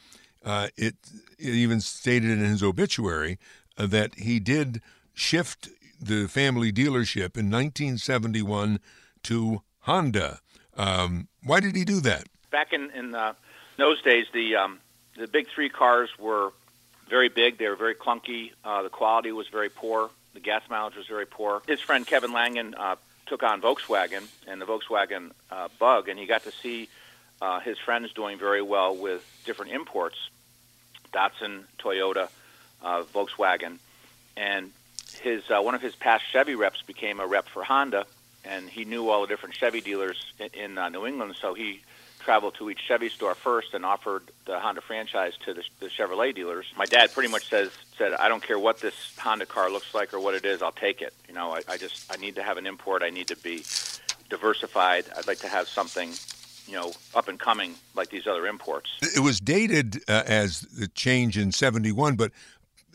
uh, 0.43 0.67
it, 0.77 0.95
it, 1.37 1.53
even 1.53 1.81
stated 1.81 2.31
in 2.31 2.39
his 2.39 2.63
obituary 2.63 3.37
uh, 3.77 3.85
that 3.87 4.15
he 4.15 4.39
did 4.39 4.81
shift 5.13 5.69
the 5.99 6.27
family 6.27 6.71
dealership 6.71 7.37
in 7.37 7.49
1971 7.51 8.79
to 9.23 9.61
Honda. 9.81 10.39
Um, 10.75 11.27
why 11.43 11.59
did 11.59 11.75
he 11.75 11.85
do 11.85 11.99
that? 12.01 12.27
Back 12.51 12.73
in, 12.73 12.89
in 12.91 13.13
uh, 13.77 13.83
those 13.83 14.01
days, 14.01 14.27
the 14.33 14.55
um, 14.55 14.79
the 15.17 15.27
big 15.27 15.47
three 15.49 15.69
cars 15.69 16.09
were 16.19 16.51
very 17.09 17.29
big. 17.29 17.57
They 17.57 17.67
were 17.67 17.75
very 17.75 17.95
clunky. 17.95 18.51
Uh, 18.63 18.83
the 18.83 18.89
quality 18.89 19.31
was 19.31 19.47
very 19.47 19.69
poor. 19.69 20.09
The 20.33 20.39
gas 20.39 20.63
mileage 20.69 20.95
was 20.95 21.07
very 21.07 21.25
poor. 21.25 21.61
His 21.67 21.81
friend 21.81 22.07
Kevin 22.07 22.31
Langen 22.31 22.73
uh, 22.77 22.95
took 23.27 23.43
on 23.43 23.61
Volkswagen 23.61 24.27
and 24.47 24.61
the 24.61 24.65
Volkswagen 24.65 25.31
uh, 25.51 25.67
Bug, 25.79 26.09
and 26.09 26.17
he 26.17 26.25
got 26.25 26.43
to 26.43 26.51
see 26.51 26.89
uh, 27.41 27.59
his 27.59 27.77
friend's 27.77 28.13
doing 28.13 28.37
very 28.37 28.61
well 28.61 28.95
with 28.95 29.25
different 29.45 29.71
imports, 29.71 30.17
Datsun, 31.13 31.63
Toyota, 31.79 32.29
uh, 32.81 33.03
Volkswagen, 33.13 33.79
and 34.37 34.71
his 35.21 35.43
uh, 35.51 35.61
one 35.61 35.75
of 35.75 35.81
his 35.81 35.95
past 35.95 36.23
Chevy 36.31 36.55
reps 36.55 36.81
became 36.81 37.19
a 37.19 37.27
rep 37.27 37.47
for 37.49 37.63
Honda, 37.63 38.05
and 38.45 38.69
he 38.69 38.85
knew 38.85 39.09
all 39.09 39.21
the 39.21 39.27
different 39.27 39.55
Chevy 39.55 39.81
dealers 39.81 40.33
in, 40.39 40.49
in 40.53 40.77
uh, 40.77 40.89
New 40.89 41.05
England, 41.05 41.35
so 41.39 41.53
he 41.53 41.81
traveled 42.21 42.55
to 42.55 42.69
each 42.69 42.79
Chevy 42.87 43.09
store 43.09 43.35
first 43.35 43.73
and 43.73 43.85
offered 43.85 44.23
the 44.45 44.59
Honda 44.59 44.81
franchise 44.81 45.33
to 45.45 45.53
the, 45.53 45.63
the 45.79 45.87
Chevrolet 45.87 46.33
dealers. 46.33 46.65
My 46.77 46.85
dad 46.85 47.13
pretty 47.13 47.29
much 47.29 47.49
says 47.49 47.71
said, 47.97 48.13
"I 48.13 48.29
don't 48.29 48.43
care 48.43 48.59
what 48.59 48.79
this 48.79 48.95
Honda 49.17 49.45
car 49.45 49.69
looks 49.69 49.93
like 49.93 50.13
or 50.13 50.19
what 50.19 50.33
it 50.35 50.45
is, 50.45 50.61
I'll 50.61 50.71
take 50.71 51.01
it. 51.01 51.13
You 51.27 51.33
know, 51.33 51.51
I, 51.51 51.61
I 51.67 51.77
just 51.77 52.11
I 52.11 52.17
need 52.17 52.35
to 52.35 52.43
have 52.43 52.57
an 52.57 52.65
import. 52.65 53.03
I 53.03 53.09
need 53.09 53.27
to 53.27 53.37
be 53.37 53.63
diversified. 54.29 55.05
I'd 55.17 55.27
like 55.27 55.39
to 55.39 55.47
have 55.47 55.67
something." 55.67 56.13
You 56.67 56.77
know, 56.77 56.93
up 57.15 57.27
and 57.27 57.37
coming 57.37 57.73
like 57.95 58.11
these 58.11 58.27
other 58.27 58.45
imports. 58.47 58.91
It 59.01 59.19
was 59.19 59.41
dated 59.41 59.97
uh, 60.07 60.23
as 60.25 60.61
the 60.61 60.87
change 60.87 61.37
in 61.37 61.51
'71, 61.51 62.15
but 62.15 62.31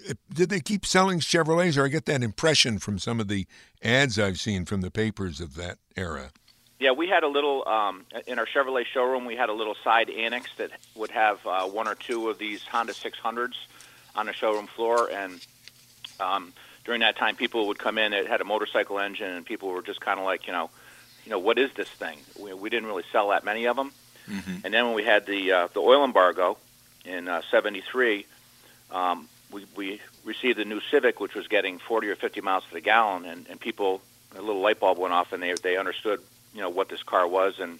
uh, 0.08 0.14
did 0.32 0.48
they 0.48 0.60
keep 0.60 0.86
selling 0.86 1.18
Chevrolets, 1.20 1.76
or 1.76 1.84
I 1.84 1.88
get 1.88 2.06
that 2.06 2.22
impression 2.22 2.78
from 2.78 2.98
some 2.98 3.20
of 3.20 3.28
the 3.28 3.46
ads 3.82 4.18
I've 4.18 4.38
seen 4.38 4.64
from 4.64 4.80
the 4.80 4.90
papers 4.90 5.40
of 5.40 5.56
that 5.56 5.78
era? 5.96 6.30
Yeah, 6.78 6.90
we 6.90 7.08
had 7.08 7.22
a 7.22 7.28
little 7.28 7.66
um, 7.66 8.04
in 8.26 8.38
our 8.38 8.46
Chevrolet 8.46 8.84
showroom. 8.84 9.24
We 9.24 9.34
had 9.34 9.48
a 9.48 9.54
little 9.54 9.76
side 9.82 10.10
annex 10.10 10.50
that 10.58 10.70
would 10.94 11.10
have 11.10 11.44
uh, 11.46 11.64
one 11.64 11.88
or 11.88 11.94
two 11.94 12.28
of 12.28 12.38
these 12.38 12.62
Honda 12.64 12.92
600s 12.92 13.54
on 14.14 14.26
the 14.26 14.34
showroom 14.34 14.66
floor, 14.66 15.10
and 15.10 15.40
um, 16.20 16.52
during 16.84 17.00
that 17.00 17.16
time, 17.16 17.34
people 17.34 17.68
would 17.68 17.78
come 17.78 17.96
in. 17.96 18.12
It 18.12 18.26
had 18.26 18.42
a 18.42 18.44
motorcycle 18.44 18.98
engine, 18.98 19.30
and 19.30 19.46
people 19.46 19.70
were 19.70 19.82
just 19.82 20.00
kind 20.00 20.20
of 20.20 20.26
like, 20.26 20.46
you 20.46 20.52
know, 20.52 20.70
you 21.24 21.30
know, 21.30 21.38
what 21.38 21.58
is 21.58 21.72
this 21.72 21.88
thing? 21.88 22.18
We, 22.38 22.52
we 22.52 22.68
didn't 22.68 22.88
really 22.88 23.04
sell 23.10 23.30
that 23.30 23.42
many 23.42 23.66
of 23.66 23.76
them. 23.76 23.92
Mm-hmm. 24.28 24.56
And 24.64 24.74
then 24.74 24.86
when 24.86 24.94
we 24.94 25.04
had 25.04 25.24
the 25.24 25.52
uh, 25.52 25.68
the 25.72 25.80
oil 25.80 26.04
embargo 26.04 26.58
in 27.04 27.30
'73, 27.50 28.26
uh, 28.90 28.96
um, 28.96 29.28
we 29.50 29.64
we 29.74 30.00
received 30.24 30.58
the 30.58 30.64
new 30.64 30.80
Civic, 30.90 31.20
which 31.20 31.34
was 31.34 31.48
getting 31.48 31.78
40 31.78 32.08
or 32.08 32.16
50 32.16 32.40
miles 32.42 32.64
to 32.64 32.74
the 32.74 32.80
gallon, 32.80 33.24
and, 33.24 33.46
and 33.48 33.58
people 33.58 34.02
a 34.36 34.42
little 34.42 34.60
light 34.60 34.80
bulb 34.80 34.98
went 34.98 35.14
off, 35.14 35.32
and 35.32 35.42
they 35.42 35.54
they 35.54 35.76
understood 35.76 36.20
you 36.56 36.62
know 36.62 36.70
what 36.70 36.88
this 36.88 37.02
car 37.02 37.28
was, 37.28 37.60
and 37.60 37.78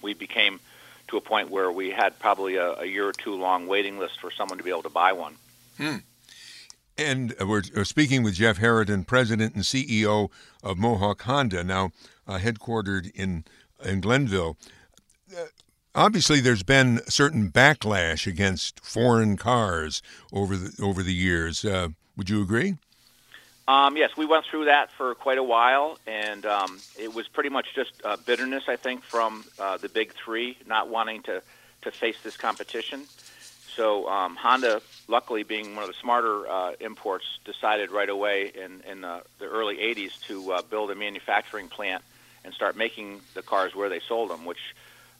we 0.00 0.14
became 0.14 0.60
to 1.08 1.16
a 1.16 1.20
point 1.20 1.50
where 1.50 1.70
we 1.72 1.90
had 1.90 2.16
probably 2.20 2.54
a, 2.54 2.74
a 2.74 2.86
year 2.86 3.08
or 3.08 3.12
two 3.12 3.34
long 3.34 3.66
waiting 3.66 3.98
list 3.98 4.20
for 4.20 4.30
someone 4.30 4.58
to 4.58 4.64
be 4.64 4.70
able 4.70 4.84
to 4.84 4.88
buy 4.88 5.12
one. 5.12 5.34
Hmm. 5.76 5.96
And 6.96 7.34
we're 7.40 7.84
speaking 7.84 8.22
with 8.22 8.34
Jeff 8.34 8.58
Haraden, 8.58 9.06
President 9.06 9.54
and 9.54 9.64
CEO 9.64 10.30
of 10.62 10.78
Mohawk 10.78 11.22
Honda, 11.22 11.62
now 11.62 11.90
uh, 12.26 12.38
headquartered 12.38 13.10
in 13.14 13.44
in 13.84 14.00
Glenville. 14.00 14.56
Uh, 15.36 15.46
obviously, 15.94 16.40
there's 16.40 16.62
been 16.62 17.00
certain 17.08 17.50
backlash 17.50 18.26
against 18.26 18.80
foreign 18.84 19.36
cars 19.36 20.00
over 20.32 20.56
the 20.56 20.82
over 20.82 21.02
the 21.02 21.12
years. 21.12 21.64
Uh, 21.64 21.88
would 22.16 22.30
you 22.30 22.40
agree? 22.40 22.76
Um, 23.68 23.96
yes, 23.96 24.10
we 24.16 24.26
went 24.26 24.44
through 24.46 24.66
that 24.66 24.92
for 24.92 25.14
quite 25.16 25.38
a 25.38 25.42
while, 25.42 25.98
and 26.06 26.46
um, 26.46 26.78
it 26.96 27.12
was 27.12 27.26
pretty 27.26 27.48
much 27.48 27.66
just 27.74 27.90
uh, 28.04 28.16
bitterness, 28.24 28.64
I 28.68 28.76
think, 28.76 29.02
from 29.02 29.44
uh, 29.58 29.76
the 29.78 29.88
big 29.88 30.12
three 30.24 30.56
not 30.66 30.88
wanting 30.88 31.22
to, 31.24 31.42
to 31.82 31.90
face 31.90 32.16
this 32.22 32.36
competition. 32.36 33.02
So 33.74 34.08
um, 34.08 34.36
Honda, 34.36 34.80
luckily 35.08 35.42
being 35.42 35.74
one 35.74 35.82
of 35.82 35.88
the 35.88 35.96
smarter 36.00 36.48
uh, 36.48 36.72
imports, 36.78 37.24
decided 37.44 37.90
right 37.90 38.08
away 38.08 38.52
in, 38.54 38.82
in 38.88 39.00
the, 39.00 39.22
the 39.40 39.46
early 39.46 39.76
80s 39.78 40.18
to 40.28 40.52
uh, 40.52 40.62
build 40.62 40.92
a 40.92 40.94
manufacturing 40.94 41.68
plant 41.68 42.04
and 42.44 42.54
start 42.54 42.76
making 42.76 43.20
the 43.34 43.42
cars 43.42 43.74
where 43.74 43.88
they 43.88 44.00
sold 44.00 44.30
them, 44.30 44.44
which 44.44 44.74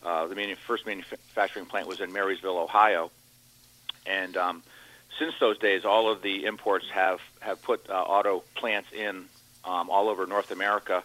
uh, 0.05 0.29
the 0.29 0.37
manu- 0.37 0.55
first 0.55 0.87
manufacturing 0.87 1.67
plant 1.67 1.89
was 1.89 2.01
in 2.01 2.13
Marysville, 2.13 2.59
Ohio. 2.59 3.11
And 4.07 4.37
um, 4.37 4.63
since 5.19 5.35
those 5.41 5.59
days, 5.59 5.85
all 5.85 6.11
of 6.11 6.23
the 6.23 6.45
imports 6.45 6.89
have 6.91 7.21
have 7.41 7.63
put 7.63 7.89
uh, 7.89 7.95
auto 7.95 8.43
plants 8.55 8.93
in 8.93 9.27
um, 9.65 9.91
all 9.91 10.09
over 10.09 10.27
North 10.27 10.51
America, 10.51 11.03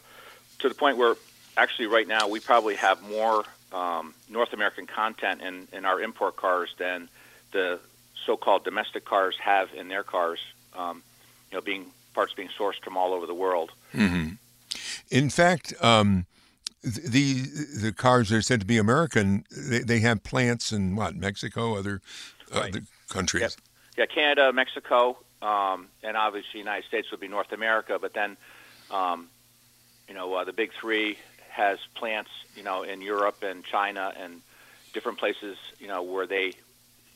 to 0.60 0.70
the 0.70 0.76
point 0.76 0.98
where 0.98 1.16
actually 1.58 1.88
right 1.88 2.08
now 2.08 2.28
we 2.28 2.40
probably 2.40 2.76
have 2.76 3.02
more 3.04 3.44
um, 3.72 4.14
North 4.30 4.54
American 4.54 4.86
content 4.86 5.42
in, 5.42 5.68
in 5.74 5.86
our 5.86 6.02
import 6.02 6.36
cars 6.36 6.74
than 6.78 7.10
the 7.52 7.80
so-called 8.26 8.64
domestic 8.64 9.06
cars 9.06 9.36
have 9.40 9.74
in 9.74 9.88
their 9.88 10.04
cars. 10.04 10.40
Um, 10.78 11.04
you 11.52 11.58
know, 11.58 11.62
being 11.62 11.88
parts 12.14 12.34
being 12.34 12.50
sourced 12.50 12.82
from 12.82 12.98
all 12.98 13.14
over 13.14 13.26
the 13.26 13.34
world. 13.34 13.72
Mm-hmm. 13.94 14.34
In 15.10 15.30
fact, 15.30 15.74
um, 15.82 16.26
the 16.82 17.42
the 17.80 17.94
cars 17.96 18.30
that 18.30 18.38
are 18.38 18.42
said 18.42 18.62
to 18.62 18.66
be 18.66 18.78
American. 18.78 19.46
They, 19.52 19.80
they 19.80 20.00
have 20.00 20.24
plants 20.24 20.72
in 20.72 20.96
what 20.96 21.16
Mexico, 21.16 21.78
other 21.78 22.02
right. 22.54 22.70
other 22.70 22.82
countries. 23.10 23.42
Yep 23.42 23.52
yeah, 24.02 24.08
Canada, 24.08 24.52
Mexico, 24.52 25.18
um, 25.42 25.88
and 26.04 26.18
obviously 26.18 26.60
United 26.60 26.88
States 26.88 27.12
would 27.12 27.20
be 27.20 27.28
North 27.28 27.52
America. 27.52 28.00
But 28.02 28.14
then, 28.14 28.36
um, 28.90 29.28
you 30.08 30.16
know, 30.16 30.34
uh, 30.34 30.44
the 30.44 30.54
big 30.54 30.72
three 30.80 31.18
has 31.50 31.78
plants, 31.94 32.32
you 32.56 32.64
know, 32.64 32.82
in 32.82 33.02
Europe 33.02 33.44
and 33.44 33.64
China 33.64 34.12
and 34.18 34.42
different 34.94 35.20
places, 35.20 35.58
you 35.80 35.88
know, 35.88 36.02
where 36.02 36.26
they, 36.26 36.54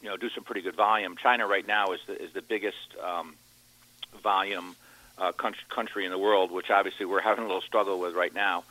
you 0.01 0.09
know, 0.09 0.17
do 0.17 0.29
some 0.29 0.43
pretty 0.43 0.61
good 0.61 0.75
volume. 0.75 1.15
China 1.17 1.47
right 1.47 1.65
now 1.65 1.87
is 1.93 1.99
the 2.05 2.21
is 2.21 2.33
the 2.33 2.43
biggest 2.43 2.95
um, 3.03 3.33
volume 4.21 4.75
uh, 5.17 5.31
country 5.31 6.05
in 6.05 6.11
the 6.11 6.19
world, 6.19 6.51
which 6.51 6.69
obviously 6.69 7.07
we're 7.07 7.21
having 7.31 7.45
a 7.45 7.47
little 7.47 7.61
struggle 7.61 7.99
with 7.99 8.13
right 8.13 8.33
now. 8.33 8.63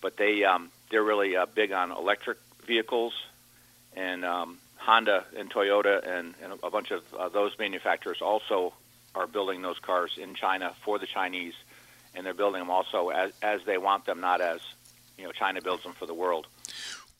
But 0.00 0.16
they 0.16 0.42
um, 0.42 0.70
they're 0.90 1.04
really 1.04 1.36
uh, 1.36 1.46
big 1.46 1.70
on 1.70 1.92
electric 1.92 2.38
vehicles, 2.66 3.12
and 3.94 4.24
um, 4.24 4.58
Honda 4.86 5.24
and 5.36 5.50
Toyota 5.50 6.06
and, 6.06 6.34
and 6.40 6.52
a 6.62 6.70
bunch 6.70 6.92
of 6.92 7.02
uh, 7.12 7.28
those 7.28 7.58
manufacturers 7.58 8.22
also 8.22 8.72
are 9.16 9.26
building 9.26 9.60
those 9.60 9.80
cars 9.80 10.16
in 10.16 10.34
China 10.34 10.74
for 10.84 10.98
the 11.00 11.06
Chinese, 11.06 11.54
and 12.14 12.24
they're 12.24 12.34
building 12.34 12.60
them 12.60 12.70
also 12.70 13.08
as, 13.08 13.32
as 13.42 13.60
they 13.66 13.78
want 13.78 14.06
them, 14.06 14.20
not 14.20 14.40
as 14.40 14.60
you 15.18 15.24
know 15.24 15.32
China 15.32 15.60
builds 15.60 15.82
them 15.82 15.92
for 15.92 16.06
the 16.06 16.14
world. 16.14 16.46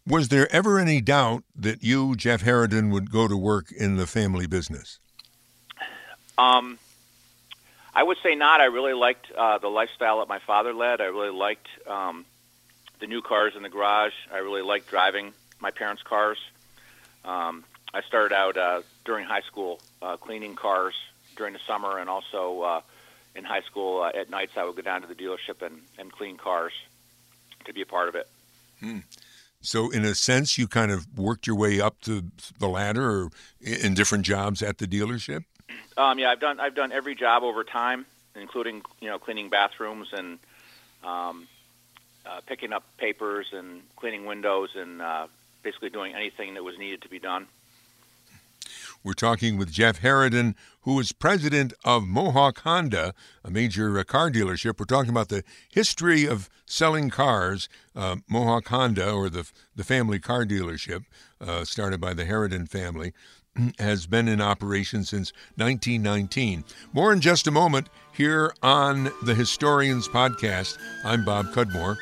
Was 0.07 0.29
there 0.29 0.47
ever 0.55 0.79
any 0.79 1.01
doubt 1.01 1.43
that 1.57 1.83
you, 1.83 2.15
Jeff 2.15 2.45
Haraden, 2.45 2.93
would 2.93 3.11
go 3.11 3.27
to 3.27 3.37
work 3.37 3.73
in 3.73 3.97
the 3.97 4.07
family 4.07 4.47
business? 4.47 5.01
Um, 6.39 6.79
I 7.93 8.05
would 8.05 8.19
say 8.23 8.37
not. 8.37 8.61
I 8.61 8.67
really 8.67 8.95
liked 8.95 9.33
uh, 9.37 9.59
the 9.59 9.69
lifestyle 9.69 10.21
that 10.21 10.29
my 10.29 10.39
father 10.39 10.73
led. 10.73 11.01
I 11.01 11.07
really 11.07 11.37
liked 11.37 11.67
um, 11.89 12.25
the 13.01 13.09
new 13.09 13.23
cars 13.23 13.55
in 13.57 13.65
the 13.65 13.69
garage. 13.69 14.13
I 14.33 14.39
really 14.39 14.63
liked 14.63 14.89
driving 14.89 15.33
my 15.59 15.73
parents' 15.73 16.05
cars. 16.05 16.39
Um, 17.27 17.65
I 17.93 18.03
started 18.03 18.35
out 18.35 18.57
uh, 18.57 18.83
during 19.05 19.27
high 19.27 19.43
school 19.43 19.81
uh, 20.01 20.17
cleaning 20.17 20.55
cars 20.55 20.95
during 21.37 21.53
the 21.53 21.61
summer, 21.67 21.99
and 21.99 22.09
also 22.09 22.63
uh, 22.63 22.81
in 23.35 23.45
high 23.45 23.63
school 23.63 24.03
uh, 24.03 24.19
at 24.19 24.31
nights 24.31 24.53
I 24.57 24.65
would 24.65 24.77
go 24.77 24.83
down 24.83 25.03
to 25.03 25.09
the 25.09 25.15
dealership 25.15 25.63
and, 25.63 25.81
and 25.99 26.13
clean 26.13 26.37
cars 26.37 26.73
to 27.65 27.73
be 27.73 27.83
a 27.83 27.87
part 27.87 28.09
of 28.09 28.15
it. 28.15 28.29
Hmm. 28.81 29.01
So, 29.61 29.91
in 29.91 30.05
a 30.05 30.15
sense, 30.15 30.59
you 30.59 30.69
kind 30.69 30.93
of 30.93 31.19
worked 31.19 31.47
your 31.47 31.57
way 31.57 31.81
up 31.81 32.01
to 32.03 32.23
the 32.59 32.69
ladder, 32.69 33.11
or 33.11 33.31
in 33.61 33.95
different 33.95 34.25
jobs 34.25 34.63
at 34.63 34.79
the 34.79 34.87
dealership. 34.87 35.45
Um, 35.97 36.19
yeah, 36.19 36.31
I've 36.31 36.41
done 36.41 36.61
I've 36.61 36.75
done 36.75 36.93
every 36.93 37.15
job 37.15 37.43
over 37.43 37.65
time, 37.65 38.07
including 38.37 38.83
you 39.01 39.09
know 39.09 39.19
cleaning 39.19 39.49
bathrooms 39.49 40.09
and 40.13 40.39
um, 41.03 41.49
uh, 42.25 42.41
picking 42.47 42.73
up 42.73 42.85
papers 42.99 43.47
and 43.53 43.83
cleaning 43.97 44.27
windows 44.27 44.71
and 44.77 45.03
uh, 45.03 45.27
basically 45.67 45.91
doing 45.91 46.15
anything 46.15 46.55
that 46.55 46.63
was 46.63 46.79
needed 46.79 47.03
to 47.03 47.09
be 47.09 47.19
done. 47.19 47.49
We're 49.03 49.15
talking 49.15 49.57
with 49.57 49.73
Jeff 49.73 50.01
Haraden, 50.01 50.55
who 50.83 50.99
is 51.01 51.11
president 51.11 51.73
of 51.85 52.07
Mohawk 52.07 52.61
Honda, 52.61 53.15
a 53.45 53.51
major 53.51 53.99
uh, 53.99 54.05
car 54.05 54.31
dealership. 54.31 54.79
We're 54.79 54.87
talking 54.87 55.11
about 55.11 55.29
the 55.29 55.43
history 55.69 56.25
of 56.25 56.49
selling 56.67 57.11
cars. 57.11 57.69
Uh, 57.97 58.17
Mohawk 58.29 58.69
Honda, 58.69 59.11
or 59.11 59.29
the 59.29 59.51
the 59.75 59.83
family 59.83 60.21
car 60.21 60.45
dealership, 60.45 61.05
uh, 61.41 61.65
started 61.65 62.01
by 62.01 62.15
the 62.15 62.27
Haraden 62.27 62.69
family, 62.69 63.13
has 63.81 64.07
been 64.07 64.29
in 64.29 64.41
operation 64.41 65.03
since 65.03 65.33
1919. 65.57 66.65
More 66.93 67.13
in 67.13 67.21
just 67.21 67.49
a 67.49 67.51
moment 67.51 67.89
here 68.13 68.55
on 68.63 69.11
the 69.25 69.35
Historians 69.35 70.07
Podcast. 70.07 70.79
I'm 71.05 71.25
Bob 71.25 71.47
Cudmore. 71.53 71.97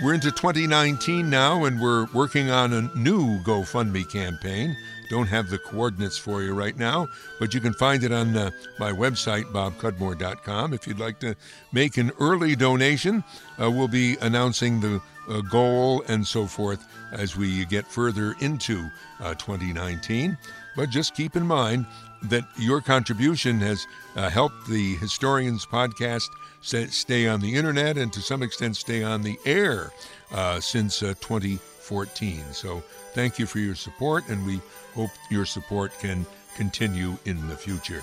We're 0.00 0.14
into 0.14 0.32
2019 0.32 1.30
now, 1.30 1.64
and 1.64 1.80
we're 1.80 2.06
working 2.12 2.50
on 2.50 2.72
a 2.72 2.82
new 2.96 3.38
GoFundMe 3.40 4.10
campaign. 4.10 4.76
Don't 5.10 5.28
have 5.28 5.48
the 5.48 5.58
coordinates 5.58 6.18
for 6.18 6.42
you 6.42 6.54
right 6.54 6.76
now, 6.76 7.06
but 7.38 7.54
you 7.54 7.60
can 7.60 7.72
find 7.74 8.02
it 8.02 8.10
on 8.10 8.36
uh, 8.36 8.50
my 8.80 8.90
website, 8.90 9.44
bobcudmore.com. 9.52 10.72
If 10.72 10.86
you'd 10.86 10.98
like 10.98 11.20
to 11.20 11.36
make 11.72 11.98
an 11.98 12.10
early 12.18 12.56
donation, 12.56 13.22
uh, 13.60 13.70
we'll 13.70 13.86
be 13.86 14.16
announcing 14.22 14.80
the 14.80 15.00
uh, 15.28 15.40
goal 15.42 16.02
and 16.08 16.26
so 16.26 16.46
forth 16.46 16.84
as 17.12 17.36
we 17.36 17.64
get 17.66 17.86
further 17.86 18.34
into 18.40 18.90
uh, 19.20 19.34
2019. 19.34 20.36
But 20.74 20.90
just 20.90 21.14
keep 21.14 21.36
in 21.36 21.46
mind 21.46 21.86
that 22.24 22.44
your 22.56 22.80
contribution 22.80 23.60
has 23.60 23.86
uh, 24.16 24.30
helped 24.30 24.66
the 24.66 24.96
Historians 24.96 25.66
podcast 25.66 26.28
stay 26.62 27.26
on 27.26 27.40
the 27.40 27.54
internet 27.54 27.98
and 27.98 28.12
to 28.12 28.20
some 28.20 28.42
extent 28.42 28.76
stay 28.76 29.02
on 29.02 29.22
the 29.22 29.38
air 29.44 29.92
uh, 30.32 30.60
since 30.60 31.02
uh, 31.02 31.14
2014. 31.20 32.42
So 32.52 32.82
thank 33.12 33.38
you 33.38 33.46
for 33.46 33.58
your 33.58 33.74
support, 33.74 34.28
and 34.28 34.44
we 34.46 34.60
hope 34.94 35.10
your 35.30 35.44
support 35.44 35.92
can 35.98 36.24
continue 36.56 37.16
in 37.24 37.48
the 37.48 37.56
future. 37.56 38.02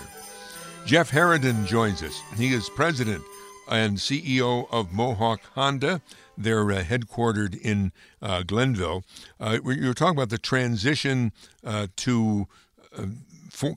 Jeff 0.86 1.10
Haraden 1.10 1.66
joins 1.66 2.02
us. 2.02 2.20
He 2.36 2.52
is 2.52 2.68
president 2.70 3.22
and 3.68 3.98
CEO 3.98 4.66
of 4.70 4.92
Mohawk 4.92 5.40
Honda. 5.54 6.00
They're 6.36 6.70
uh, 6.72 6.82
headquartered 6.82 7.60
in 7.60 7.92
uh, 8.20 8.42
Glenville. 8.42 9.04
Uh, 9.38 9.58
you 9.64 9.86
were 9.86 9.94
talking 9.94 10.16
about 10.16 10.30
the 10.30 10.38
transition 10.38 11.32
uh, 11.64 11.86
to 11.96 12.48
uh, 12.96 13.06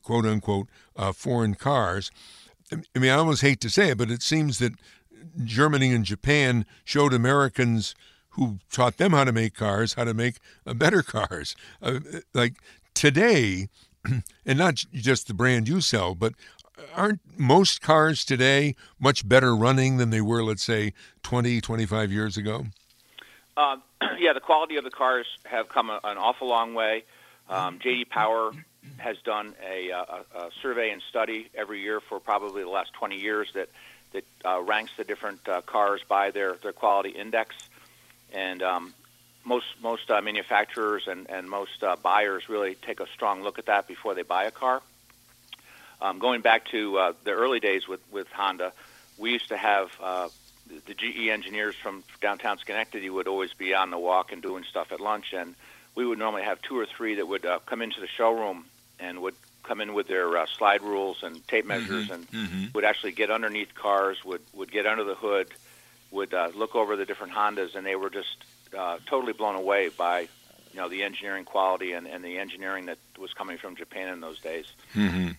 quote 0.01 0.25
unquote 0.25 0.67
foreign 1.13 1.55
cars. 1.55 2.09
I 2.95 2.99
mean, 2.99 3.11
I 3.11 3.15
almost 3.15 3.41
hate 3.41 3.59
to 3.61 3.69
say 3.69 3.89
it, 3.89 3.97
but 3.97 4.11
it 4.11 4.21
seems 4.21 4.59
that 4.59 4.73
Germany 5.43 5.93
and 5.93 6.05
Japan 6.05 6.65
showed 6.83 7.13
Americans 7.13 7.95
who 8.29 8.59
taught 8.71 8.97
them 8.97 9.11
how 9.11 9.23
to 9.23 9.31
make 9.31 9.53
cars 9.53 9.93
how 9.93 10.03
to 10.03 10.13
make 10.13 10.37
better 10.65 11.03
cars. 11.03 11.55
like 12.33 12.55
today, 12.93 13.67
and 14.45 14.57
not 14.57 14.85
just 14.93 15.27
the 15.27 15.33
brand 15.33 15.67
you 15.67 15.81
sell, 15.81 16.15
but 16.15 16.33
aren't 16.95 17.21
most 17.37 17.81
cars 17.81 18.25
today 18.25 18.75
much 18.99 19.27
better 19.27 19.55
running 19.55 19.97
than 19.97 20.09
they 20.09 20.21
were, 20.21 20.43
let's 20.43 20.63
say, 20.63 20.93
20, 21.23 21.61
25 21.61 22.11
years 22.11 22.37
ago? 22.37 22.65
Uh, 23.55 23.77
yeah, 24.19 24.33
the 24.33 24.39
quality 24.39 24.77
of 24.77 24.83
the 24.83 24.89
cars 24.89 25.27
have 25.45 25.69
come 25.69 25.89
a, 25.89 25.99
an 26.03 26.17
awful 26.17 26.47
long 26.47 26.73
way. 26.73 27.03
Um, 27.49 27.79
JD 27.79 28.09
Power 28.09 28.51
has 28.97 29.17
done 29.23 29.53
a, 29.65 29.89
a, 29.89 30.25
a, 30.35 30.49
survey 30.61 30.91
and 30.91 31.01
study 31.09 31.49
every 31.55 31.81
year 31.81 31.99
for 31.99 32.19
probably 32.19 32.63
the 32.63 32.69
last 32.69 32.93
20 32.93 33.17
years 33.17 33.49
that 33.53 33.69
that 34.13 34.25
uh, 34.45 34.61
ranks 34.61 34.91
the 34.95 35.03
different 35.03 35.47
uh, 35.47 35.61
cars 35.61 36.01
by 36.07 36.29
their, 36.29 36.53
their 36.61 36.71
quality 36.71 37.09
index, 37.09 37.55
and 38.31 38.61
um, 38.61 38.93
most 39.43 39.65
most 39.81 40.09
uh, 40.11 40.21
manufacturers 40.21 41.07
and 41.07 41.29
and 41.29 41.49
most 41.49 41.83
uh, 41.83 41.95
buyers 41.95 42.47
really 42.47 42.75
take 42.75 42.99
a 42.99 43.07
strong 43.07 43.41
look 43.41 43.57
at 43.59 43.65
that 43.65 43.87
before 43.87 44.13
they 44.13 44.21
buy 44.21 44.43
a 44.45 44.51
car. 44.51 44.81
Um, 46.01 46.19
going 46.19 46.41
back 46.41 46.65
to 46.65 46.97
uh, 46.97 47.13
the 47.23 47.31
early 47.31 47.59
days 47.59 47.87
with, 47.87 48.01
with 48.11 48.27
Honda, 48.27 48.73
we 49.17 49.31
used 49.31 49.49
to 49.49 49.57
have 49.57 49.89
uh, 50.01 50.27
the 50.85 50.93
GE 50.93 51.29
engineers 51.29 51.75
from 51.75 52.03
downtown 52.21 52.57
Schenectady 52.57 53.09
would 53.09 53.27
always 53.27 53.53
be 53.53 53.73
on 53.73 53.89
the 53.89 53.97
walk 53.97 54.31
and 54.31 54.41
doing 54.41 54.63
stuff 54.69 54.91
at 54.91 54.99
lunch, 54.99 55.33
and 55.33 55.55
we 55.95 56.05
would 56.05 56.19
normally 56.19 56.43
have 56.43 56.61
two 56.61 56.77
or 56.77 56.85
three 56.85 57.15
that 57.15 57.27
would 57.27 57.45
uh, 57.45 57.59
come 57.65 57.81
into 57.81 58.01
the 58.01 58.07
showroom 58.07 58.65
and 59.03 59.21
would 59.21 59.35
come 59.63 59.79
in 59.79 59.93
with 59.93 60.07
their 60.07 60.37
uh, 60.37 60.45
slide 60.45 60.81
rules 60.81 61.23
and 61.23 61.45
tape 61.47 61.65
mm-hmm. 61.65 61.79
measures, 61.79 62.05
mm-hmm. 62.05 62.13
and 62.13 62.31
mm-hmm. 62.31 62.65
would 62.73 62.85
actually 62.85 63.11
get 63.11 63.29
underneath 63.29 63.73
cars, 63.75 64.23
would 64.23 64.41
would 64.53 64.71
get 64.71 64.85
under 64.85 65.03
the 65.03 65.15
hood, 65.15 65.49
would 66.11 66.33
uh, 66.33 66.49
look 66.55 66.75
over 66.75 66.95
the 66.95 67.05
different 67.05 67.33
Hondas, 67.33 67.75
and 67.75 67.85
they 67.85 67.95
were 67.95 68.09
just 68.09 68.37
uh, 68.77 68.97
totally 69.05 69.33
blown 69.33 69.55
away 69.55 69.89
by 69.89 70.21
you 70.21 70.79
know 70.79 70.89
the 70.89 71.03
engineering 71.03 71.45
quality 71.45 71.93
and, 71.93 72.07
and 72.07 72.23
the 72.23 72.37
engineering 72.37 72.87
that 72.87 72.97
was 73.19 73.33
coming 73.33 73.57
from 73.57 73.75
Japan 73.75 74.11
in 74.11 74.21
those 74.21 74.39
days. 74.39 74.65
Mm-hmm 74.95 75.31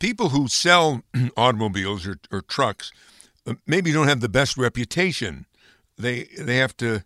people 0.00 0.28
who 0.30 0.48
sell 0.48 1.02
automobiles 1.36 2.06
or, 2.06 2.18
or 2.30 2.42
trucks 2.42 2.92
uh, 3.46 3.54
maybe 3.66 3.92
don't 3.92 4.08
have 4.08 4.20
the 4.20 4.28
best 4.28 4.56
reputation. 4.56 5.46
They 5.96 6.24
they 6.38 6.56
have 6.56 6.76
to 6.78 7.04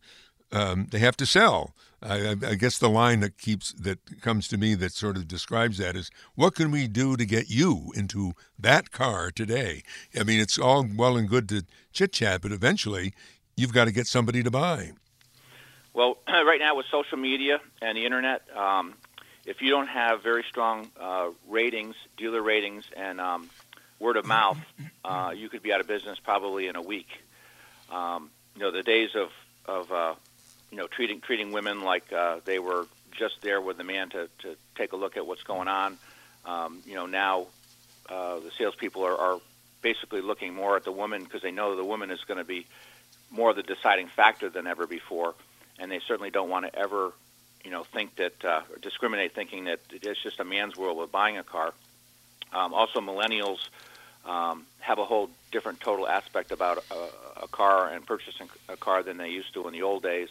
um, 0.52 0.88
they 0.90 0.98
have 0.98 1.16
to 1.18 1.26
sell. 1.26 1.74
I, 2.00 2.30
I, 2.30 2.54
guess 2.54 2.78
the 2.78 2.88
line 2.88 3.20
that 3.20 3.38
keeps 3.38 3.72
that 3.72 4.20
comes 4.20 4.46
to 4.48 4.58
me 4.58 4.74
that 4.76 4.92
sort 4.92 5.16
of 5.16 5.26
describes 5.26 5.78
that 5.78 5.96
is, 5.96 6.10
what 6.36 6.54
can 6.54 6.70
we 6.70 6.86
do 6.86 7.16
to 7.16 7.24
get 7.24 7.50
you 7.50 7.92
into 7.96 8.34
that 8.58 8.92
car 8.92 9.32
today? 9.32 9.82
I 10.18 10.22
mean, 10.22 10.38
it's 10.38 10.58
all 10.58 10.86
well 10.96 11.16
and 11.16 11.28
good 11.28 11.48
to 11.48 11.64
chit 11.92 12.12
chat, 12.12 12.42
but 12.42 12.52
eventually, 12.52 13.14
you've 13.56 13.72
got 13.72 13.86
to 13.86 13.92
get 13.92 14.06
somebody 14.06 14.44
to 14.44 14.50
buy. 14.50 14.92
Well, 15.92 16.18
right 16.28 16.60
now 16.60 16.76
with 16.76 16.86
social 16.88 17.18
media 17.18 17.60
and 17.82 17.98
the 17.98 18.04
internet, 18.04 18.42
um, 18.56 18.94
if 19.44 19.60
you 19.60 19.70
don't 19.70 19.88
have 19.88 20.22
very 20.22 20.44
strong 20.48 20.88
uh, 21.00 21.30
ratings, 21.48 21.96
dealer 22.16 22.42
ratings, 22.42 22.84
and 22.96 23.20
um, 23.20 23.50
word 23.98 24.16
of 24.16 24.24
mouth, 24.24 24.58
uh, 25.04 25.32
you 25.36 25.48
could 25.48 25.62
be 25.62 25.72
out 25.72 25.80
of 25.80 25.88
business 25.88 26.20
probably 26.20 26.68
in 26.68 26.76
a 26.76 26.82
week. 26.82 27.08
Um, 27.90 28.30
you 28.54 28.62
know, 28.62 28.70
the 28.70 28.84
days 28.84 29.10
of 29.16 29.30
of 29.64 29.90
uh, 29.90 30.14
you 30.70 30.76
know 30.76 30.86
treating 30.86 31.20
treating 31.20 31.52
women 31.52 31.82
like 31.82 32.12
uh, 32.12 32.40
they 32.44 32.58
were 32.58 32.86
just 33.12 33.40
there 33.42 33.60
with 33.60 33.76
the 33.78 33.84
man 33.84 34.10
to 34.10 34.28
to 34.40 34.56
take 34.76 34.92
a 34.92 34.96
look 34.96 35.16
at 35.16 35.26
what's 35.26 35.42
going 35.42 35.68
on. 35.68 35.98
Um, 36.44 36.82
you 36.86 36.94
know, 36.94 37.06
now 37.06 37.46
uh, 38.08 38.38
the 38.40 38.50
salespeople 38.56 39.04
are, 39.04 39.16
are 39.16 39.40
basically 39.82 40.20
looking 40.20 40.54
more 40.54 40.76
at 40.76 40.84
the 40.84 40.92
woman 40.92 41.24
because 41.24 41.42
they 41.42 41.50
know 41.50 41.76
the 41.76 41.84
woman 41.84 42.10
is 42.10 42.22
going 42.24 42.38
to 42.38 42.44
be 42.44 42.66
more 43.30 43.52
the 43.52 43.62
deciding 43.62 44.06
factor 44.08 44.48
than 44.48 44.66
ever 44.66 44.86
before, 44.86 45.34
and 45.78 45.90
they 45.90 46.00
certainly 46.06 46.30
don't 46.30 46.48
want 46.48 46.64
to 46.64 46.78
ever 46.78 47.12
you 47.64 47.70
know, 47.70 47.84
think 47.84 48.16
that 48.16 48.44
uh, 48.44 48.62
discriminate, 48.80 49.34
thinking 49.34 49.64
that 49.64 49.80
it's 49.90 50.22
just 50.22 50.40
a 50.40 50.44
man's 50.44 50.76
world 50.76 50.96
with 50.96 51.10
buying 51.12 51.38
a 51.38 51.42
car. 51.42 51.72
Um, 52.52 52.72
also, 52.72 53.00
millennials 53.00 53.58
um, 54.24 54.64
have 54.80 54.98
a 54.98 55.04
whole 55.04 55.30
different 55.50 55.80
total 55.80 56.08
aspect 56.08 56.50
about 56.50 56.84
a, 56.90 57.42
a 57.44 57.48
car 57.48 57.90
and 57.90 58.06
purchasing 58.06 58.48
a 58.68 58.76
car 58.76 59.02
than 59.02 59.16
they 59.16 59.30
used 59.30 59.52
to 59.54 59.66
in 59.66 59.72
the 59.72 59.82
old 59.82 60.02
days. 60.02 60.28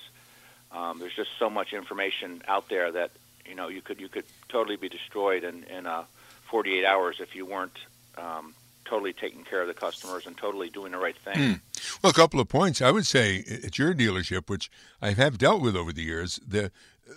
Um, 0.72 1.00
there's 1.00 1.16
just 1.16 1.30
so 1.40 1.50
much 1.50 1.74
information 1.74 2.42
out 2.48 2.70
there 2.70 2.92
that 2.92 3.12
you 3.46 3.56
know 3.56 3.68
you 3.68 3.82
could 3.82 4.00
you 4.00 4.10
could 4.10 4.26
totally 4.50 4.76
be 4.76 4.90
destroyed 4.90 5.44
in, 5.44 5.64
in 5.64 5.86
uh, 5.86 6.04
48 6.50 6.86
hours 6.86 7.18
if 7.20 7.36
you 7.36 7.46
weren't 7.46 7.78
um, 8.18 8.54
totally 8.86 9.14
taking 9.14 9.44
care 9.44 9.62
of 9.62 9.68
the 9.68 9.74
customers 9.74 10.26
and 10.26 10.38
totally 10.38 10.70
doing 10.70 10.92
the 10.92 10.98
right 10.98 11.18
thing. 11.18 11.36
Mm. 11.36 11.62
Well, 12.02 12.12
a 12.12 12.14
couple 12.14 12.40
of 12.40 12.48
points. 12.48 12.82
I 12.82 12.92
would 12.92 13.06
say 13.06 13.44
at 13.64 13.78
your 13.78 13.94
dealership, 13.94 14.50
which 14.50 14.70
I 15.02 15.12
have 15.12 15.38
dealt 15.38 15.62
with 15.62 15.76
over 15.76 15.92
the 15.92 16.04
years, 16.04 16.40
the 16.48 16.72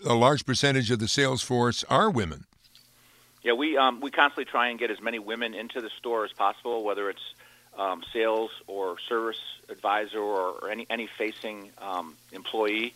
a 0.05 0.15
large 0.15 0.47
percentage 0.47 0.91
of 0.91 0.99
the 0.99 1.09
sales 1.09 1.43
force 1.43 1.85
are 1.85 2.11
women. 2.11 2.45
Yeah, 3.43 3.53
we 3.53 3.77
um, 3.77 4.01
we 4.01 4.11
constantly 4.11 4.45
try 4.45 4.69
and 4.69 4.79
get 4.79 4.91
as 4.91 5.01
many 5.01 5.19
women 5.19 5.55
into 5.55 5.81
the 5.81 5.91
store 5.99 6.25
as 6.25 6.33
possible, 6.33 6.85
whether 6.85 7.09
it's 7.09 7.35
um, 7.79 8.03
sales 8.13 8.51
or 8.67 8.97
service 9.09 9.41
advisor 9.69 10.19
or, 10.19 10.59
or 10.63 10.71
any 10.71 10.87
any 10.91 11.07
facing 11.07 11.71
um, 11.79 12.17
employee. 12.33 12.95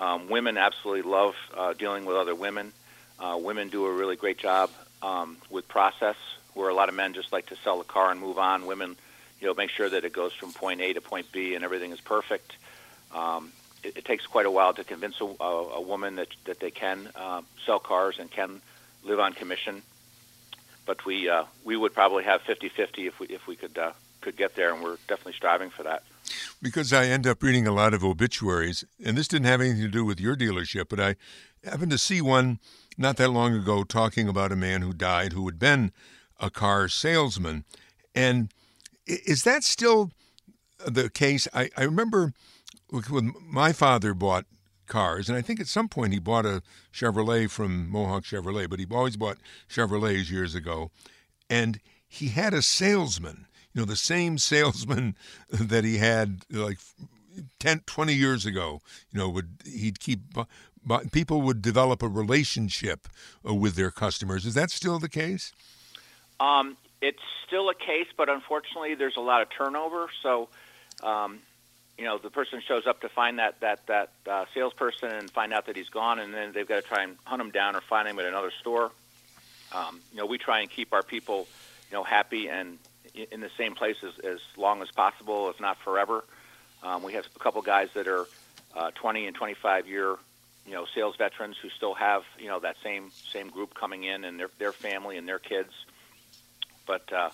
Um, 0.00 0.28
women 0.28 0.56
absolutely 0.56 1.08
love 1.08 1.34
uh, 1.54 1.74
dealing 1.74 2.06
with 2.06 2.16
other 2.16 2.34
women. 2.34 2.72
Uh, 3.18 3.38
women 3.40 3.68
do 3.68 3.84
a 3.84 3.92
really 3.92 4.16
great 4.16 4.38
job 4.38 4.70
um, 5.02 5.36
with 5.50 5.68
process, 5.68 6.16
where 6.54 6.70
a 6.70 6.74
lot 6.74 6.88
of 6.88 6.94
men 6.94 7.12
just 7.12 7.32
like 7.32 7.46
to 7.46 7.56
sell 7.56 7.80
a 7.82 7.84
car 7.84 8.10
and 8.10 8.18
move 8.18 8.38
on. 8.38 8.66
Women, 8.66 8.96
you 9.40 9.46
know, 9.46 9.54
make 9.54 9.68
sure 9.70 9.88
that 9.88 10.04
it 10.04 10.12
goes 10.14 10.32
from 10.32 10.54
point 10.54 10.80
A 10.80 10.94
to 10.94 11.02
point 11.02 11.30
B 11.30 11.54
and 11.54 11.62
everything 11.62 11.92
is 11.92 12.00
perfect. 12.00 12.56
Um, 13.14 13.52
it, 13.82 13.98
it 13.98 14.04
takes 14.06 14.26
quite 14.26 14.46
a 14.46 14.50
while 14.50 14.72
to 14.72 14.84
convince 14.84 15.20
a, 15.20 15.24
a, 15.24 15.44
a 15.74 15.80
woman 15.82 16.16
that 16.16 16.28
that 16.44 16.60
they 16.60 16.70
can 16.70 17.08
uh, 17.14 17.42
sell 17.66 17.78
cars 17.78 18.18
and 18.18 18.30
can 18.30 18.62
live 19.04 19.20
on 19.20 19.34
commission. 19.34 19.82
But 20.86 21.04
we 21.04 21.28
uh, 21.28 21.44
we 21.62 21.76
would 21.76 21.92
probably 21.92 22.24
have 22.24 22.42
50-50 22.42 23.06
if 23.06 23.20
we 23.20 23.26
if 23.26 23.46
we 23.46 23.54
could 23.54 23.76
uh, 23.76 23.92
could 24.22 24.36
get 24.36 24.56
there, 24.56 24.72
and 24.72 24.82
we're 24.82 24.96
definitely 25.08 25.34
striving 25.34 25.68
for 25.68 25.82
that. 25.82 26.02
Because 26.62 26.92
I 26.92 27.06
end 27.06 27.26
up 27.26 27.42
reading 27.42 27.66
a 27.66 27.72
lot 27.72 27.94
of 27.94 28.04
obituaries, 28.04 28.84
and 29.02 29.16
this 29.16 29.28
didn't 29.28 29.46
have 29.46 29.62
anything 29.62 29.80
to 29.82 29.88
do 29.88 30.04
with 30.04 30.20
your 30.20 30.36
dealership, 30.36 30.90
but 30.90 31.00
I 31.00 31.16
happened 31.64 31.90
to 31.92 31.98
see 31.98 32.20
one 32.20 32.58
not 32.98 33.16
that 33.16 33.30
long 33.30 33.54
ago 33.54 33.82
talking 33.82 34.28
about 34.28 34.52
a 34.52 34.56
man 34.56 34.82
who 34.82 34.92
died 34.92 35.32
who 35.32 35.46
had 35.46 35.58
been 35.58 35.92
a 36.38 36.50
car 36.50 36.88
salesman. 36.88 37.64
And 38.14 38.52
is 39.06 39.44
that 39.44 39.64
still 39.64 40.10
the 40.86 41.08
case? 41.08 41.48
I, 41.54 41.70
I 41.76 41.84
remember 41.84 42.34
when 43.08 43.32
my 43.42 43.72
father 43.72 44.12
bought 44.14 44.44
cars, 44.86 45.28
and 45.28 45.38
I 45.38 45.42
think 45.42 45.60
at 45.60 45.66
some 45.66 45.88
point 45.88 46.12
he 46.12 46.18
bought 46.18 46.44
a 46.44 46.62
Chevrolet 46.92 47.48
from 47.48 47.88
Mohawk 47.88 48.24
Chevrolet, 48.24 48.68
but 48.68 48.80
he 48.80 48.86
always 48.90 49.16
bought 49.16 49.38
Chevrolets 49.68 50.30
years 50.30 50.54
ago, 50.54 50.90
and 51.48 51.80
he 52.06 52.28
had 52.28 52.52
a 52.52 52.60
salesman, 52.60 53.46
you 53.72 53.80
know, 53.80 53.84
the 53.84 53.96
same 53.96 54.38
salesman 54.38 55.16
that 55.50 55.84
he 55.84 55.98
had 55.98 56.40
like 56.50 56.78
10, 57.58 57.82
20 57.86 58.14
years 58.14 58.46
ago. 58.46 58.80
You 59.12 59.18
know, 59.18 59.28
would 59.28 59.48
he'd 59.64 60.00
keep 60.00 60.20
people 61.12 61.42
would 61.42 61.62
develop 61.62 62.02
a 62.02 62.08
relationship 62.08 63.08
uh, 63.48 63.54
with 63.54 63.74
their 63.74 63.90
customers. 63.90 64.46
Is 64.46 64.54
that 64.54 64.70
still 64.70 64.98
the 64.98 65.08
case? 65.08 65.52
Um, 66.38 66.76
it's 67.02 67.20
still 67.46 67.68
a 67.68 67.74
case, 67.74 68.06
but 68.16 68.28
unfortunately, 68.28 68.94
there's 68.94 69.16
a 69.16 69.20
lot 69.20 69.42
of 69.42 69.48
turnover. 69.50 70.08
So 70.22 70.48
um, 71.02 71.40
you 71.98 72.04
know 72.04 72.18
the 72.18 72.30
person 72.30 72.62
shows 72.66 72.86
up 72.86 73.02
to 73.02 73.08
find 73.08 73.38
that 73.38 73.60
that 73.60 73.86
that 73.86 74.10
uh, 74.26 74.46
salesperson 74.54 75.10
and 75.10 75.30
find 75.30 75.52
out 75.52 75.66
that 75.66 75.76
he's 75.76 75.90
gone, 75.90 76.18
and 76.18 76.32
then 76.32 76.52
they've 76.52 76.66
got 76.66 76.76
to 76.76 76.82
try 76.82 77.02
and 77.02 77.16
hunt 77.24 77.42
him 77.42 77.50
down 77.50 77.76
or 77.76 77.80
find 77.82 78.08
him 78.08 78.18
at 78.18 78.24
another 78.24 78.52
store. 78.60 78.90
Um, 79.72 80.00
you 80.10 80.18
know, 80.18 80.26
we 80.26 80.38
try 80.38 80.60
and 80.60 80.70
keep 80.70 80.92
our 80.92 81.02
people, 81.02 81.46
you 81.90 81.96
know, 81.96 82.02
happy 82.02 82.48
and 82.48 82.78
in 83.14 83.40
the 83.40 83.50
same 83.56 83.74
place 83.74 83.96
as, 84.02 84.18
as 84.24 84.38
long 84.56 84.82
as 84.82 84.90
possible, 84.90 85.50
if 85.50 85.60
not 85.60 85.78
forever. 85.78 86.24
Um, 86.82 87.02
we 87.02 87.12
have 87.14 87.26
a 87.34 87.38
couple 87.38 87.60
guys 87.62 87.88
that 87.94 88.08
are 88.08 88.26
uh, 88.74 88.90
20 88.92 89.26
and 89.26 89.36
25 89.36 89.86
year, 89.86 90.16
you 90.66 90.72
know, 90.72 90.86
sales 90.94 91.16
veterans 91.16 91.56
who 91.60 91.68
still 91.70 91.94
have, 91.94 92.22
you 92.38 92.48
know, 92.48 92.60
that 92.60 92.76
same 92.82 93.10
same 93.32 93.48
group 93.48 93.74
coming 93.74 94.04
in 94.04 94.24
and 94.24 94.38
their 94.38 94.50
their 94.58 94.72
family 94.72 95.16
and 95.16 95.28
their 95.28 95.38
kids. 95.38 95.72
But 96.86 97.12
uh, 97.12 97.30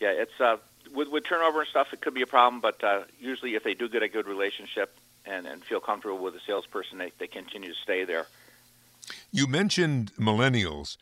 yeah, 0.00 0.10
it's 0.10 0.40
uh, 0.40 0.56
with 0.94 1.08
with 1.08 1.24
turnover 1.24 1.60
and 1.60 1.68
stuff, 1.68 1.92
it 1.92 2.00
could 2.00 2.14
be 2.14 2.22
a 2.22 2.26
problem. 2.26 2.60
But 2.60 2.82
uh, 2.82 3.02
usually, 3.18 3.54
if 3.54 3.64
they 3.64 3.74
do 3.74 3.88
get 3.88 4.02
a 4.02 4.08
good 4.08 4.26
relationship 4.26 4.94
and, 5.24 5.46
and 5.46 5.64
feel 5.64 5.80
comfortable 5.80 6.18
with 6.18 6.34
the 6.34 6.40
salesperson, 6.46 6.98
they, 6.98 7.12
they 7.18 7.26
continue 7.26 7.68
to 7.68 7.80
stay 7.82 8.04
there. 8.04 8.26
You 9.30 9.46
mentioned 9.46 10.12
millennials. 10.16 10.96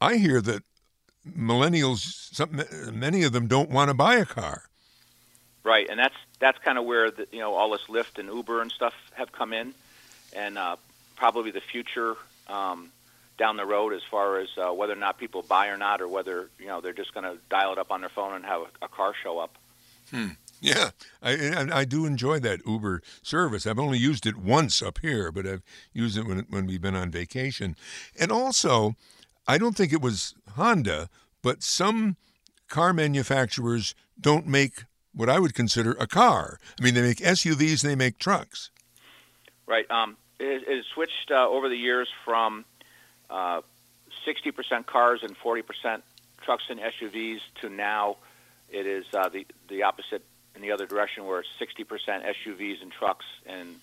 I 0.00 0.16
hear 0.16 0.40
that 0.42 0.62
millennials, 1.26 2.34
some, 2.34 2.62
many 2.92 3.22
of 3.22 3.32
them 3.32 3.46
don't 3.46 3.70
want 3.70 3.88
to 3.88 3.94
buy 3.94 4.16
a 4.16 4.24
car. 4.24 4.64
Right, 5.62 5.88
and 5.90 5.98
that's 5.98 6.14
that's 6.38 6.58
kind 6.58 6.78
of 6.78 6.86
where 6.86 7.10
the, 7.10 7.26
you 7.32 7.38
know 7.38 7.52
all 7.52 7.70
this 7.70 7.82
Lyft 7.82 8.18
and 8.18 8.28
Uber 8.28 8.62
and 8.62 8.72
stuff 8.72 8.94
have 9.12 9.30
come 9.30 9.52
in, 9.52 9.74
and 10.34 10.56
uh, 10.56 10.76
probably 11.16 11.50
the 11.50 11.60
future 11.60 12.16
um, 12.48 12.90
down 13.36 13.56
the 13.56 13.66
road 13.66 13.92
as 13.92 14.02
far 14.10 14.38
as 14.38 14.48
uh, 14.56 14.72
whether 14.72 14.94
or 14.94 14.96
not 14.96 15.18
people 15.18 15.42
buy 15.42 15.68
or 15.68 15.76
not, 15.76 16.00
or 16.00 16.08
whether 16.08 16.48
you 16.58 16.66
know 16.66 16.80
they're 16.80 16.94
just 16.94 17.12
going 17.12 17.24
to 17.24 17.38
dial 17.50 17.72
it 17.72 17.78
up 17.78 17.90
on 17.90 18.00
their 18.00 18.08
phone 18.08 18.34
and 18.34 18.44
have 18.46 18.62
a, 18.62 18.86
a 18.86 18.88
car 18.88 19.12
show 19.22 19.38
up. 19.38 19.56
Hmm. 20.10 20.28
Yeah, 20.62 20.90
I, 21.22 21.68
I 21.72 21.84
do 21.86 22.04
enjoy 22.04 22.38
that 22.40 22.60
Uber 22.66 23.02
service. 23.22 23.66
I've 23.66 23.78
only 23.78 23.96
used 23.96 24.26
it 24.26 24.36
once 24.36 24.82
up 24.82 24.98
here, 24.98 25.32
but 25.32 25.46
I've 25.46 25.62
used 25.94 26.18
it 26.18 26.26
when 26.26 26.40
when 26.50 26.66
we've 26.66 26.82
been 26.82 26.96
on 26.96 27.10
vacation. 27.10 27.76
And 28.18 28.30
also, 28.30 28.94
I 29.50 29.58
don't 29.58 29.76
think 29.76 29.92
it 29.92 30.00
was 30.00 30.36
Honda, 30.54 31.10
but 31.42 31.64
some 31.64 32.16
car 32.68 32.92
manufacturers 32.92 33.96
don't 34.20 34.46
make 34.46 34.84
what 35.12 35.28
I 35.28 35.40
would 35.40 35.54
consider 35.54 35.90
a 35.98 36.06
car. 36.06 36.60
I 36.78 36.84
mean, 36.84 36.94
they 36.94 37.02
make 37.02 37.18
SUVs, 37.18 37.82
they 37.82 37.96
make 37.96 38.18
trucks. 38.18 38.70
Right. 39.66 39.90
Um, 39.90 40.16
it, 40.38 40.62
it 40.68 40.84
switched 40.94 41.32
uh, 41.32 41.48
over 41.48 41.68
the 41.68 41.76
years 41.76 42.06
from 42.24 42.64
uh, 43.28 43.62
60% 44.24 44.86
cars 44.86 45.24
and 45.24 45.36
40% 45.36 45.64
trucks 46.42 46.62
and 46.70 46.78
SUVs 46.78 47.40
to 47.60 47.68
now 47.68 48.18
it 48.68 48.86
is 48.86 49.04
uh, 49.12 49.30
the 49.30 49.48
the 49.68 49.82
opposite 49.82 50.22
in 50.54 50.62
the 50.62 50.70
other 50.70 50.86
direction, 50.86 51.26
where 51.26 51.40
it's 51.40 51.48
60% 51.60 51.88
SUVs 52.06 52.82
and 52.82 52.92
trucks 52.92 53.24
and 53.46 53.80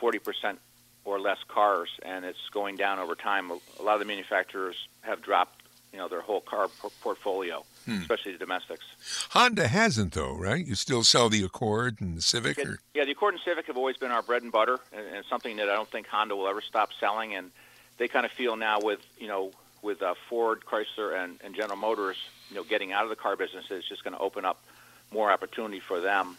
40% 0.00 0.58
or 1.08 1.20
less 1.20 1.38
cars, 1.48 1.88
and 2.02 2.24
it's 2.24 2.48
going 2.52 2.76
down 2.76 2.98
over 2.98 3.14
time. 3.14 3.50
A 3.50 3.82
lot 3.82 3.94
of 3.94 4.00
the 4.00 4.04
manufacturers 4.04 4.88
have 5.00 5.22
dropped, 5.22 5.62
you 5.92 5.98
know, 5.98 6.08
their 6.08 6.20
whole 6.20 6.40
car 6.40 6.68
portfolio, 7.02 7.64
hmm. 7.86 8.00
especially 8.00 8.32
the 8.32 8.38
domestics. 8.38 8.84
Honda 9.30 9.68
hasn't, 9.68 10.12
though, 10.12 10.34
right? 10.34 10.64
You 10.64 10.74
still 10.74 11.04
sell 11.04 11.28
the 11.28 11.42
Accord 11.42 12.00
and 12.00 12.16
the 12.16 12.22
Civic, 12.22 12.58
or? 12.58 12.80
yeah, 12.94 13.04
the 13.04 13.12
Accord 13.12 13.34
and 13.34 13.42
Civic 13.42 13.66
have 13.66 13.76
always 13.76 13.96
been 13.96 14.10
our 14.10 14.22
bread 14.22 14.42
and 14.42 14.52
butter, 14.52 14.78
and, 14.92 15.06
and 15.06 15.24
something 15.26 15.56
that 15.56 15.68
I 15.68 15.74
don't 15.74 15.88
think 15.88 16.06
Honda 16.06 16.36
will 16.36 16.48
ever 16.48 16.60
stop 16.60 16.90
selling. 17.00 17.34
And 17.34 17.50
they 17.96 18.08
kind 18.08 18.26
of 18.26 18.32
feel 18.32 18.56
now 18.56 18.80
with, 18.80 19.00
you 19.18 19.28
know, 19.28 19.52
with 19.82 20.02
uh, 20.02 20.14
Ford, 20.28 20.62
Chrysler, 20.64 21.16
and, 21.22 21.38
and 21.42 21.54
General 21.54 21.78
Motors, 21.78 22.16
you 22.50 22.56
know, 22.56 22.64
getting 22.64 22.92
out 22.92 23.04
of 23.04 23.10
the 23.10 23.16
car 23.16 23.36
business, 23.36 23.66
it's 23.70 23.88
just 23.88 24.04
going 24.04 24.14
to 24.14 24.20
open 24.20 24.44
up 24.44 24.62
more 25.10 25.30
opportunity 25.30 25.80
for 25.80 26.00
them, 26.00 26.36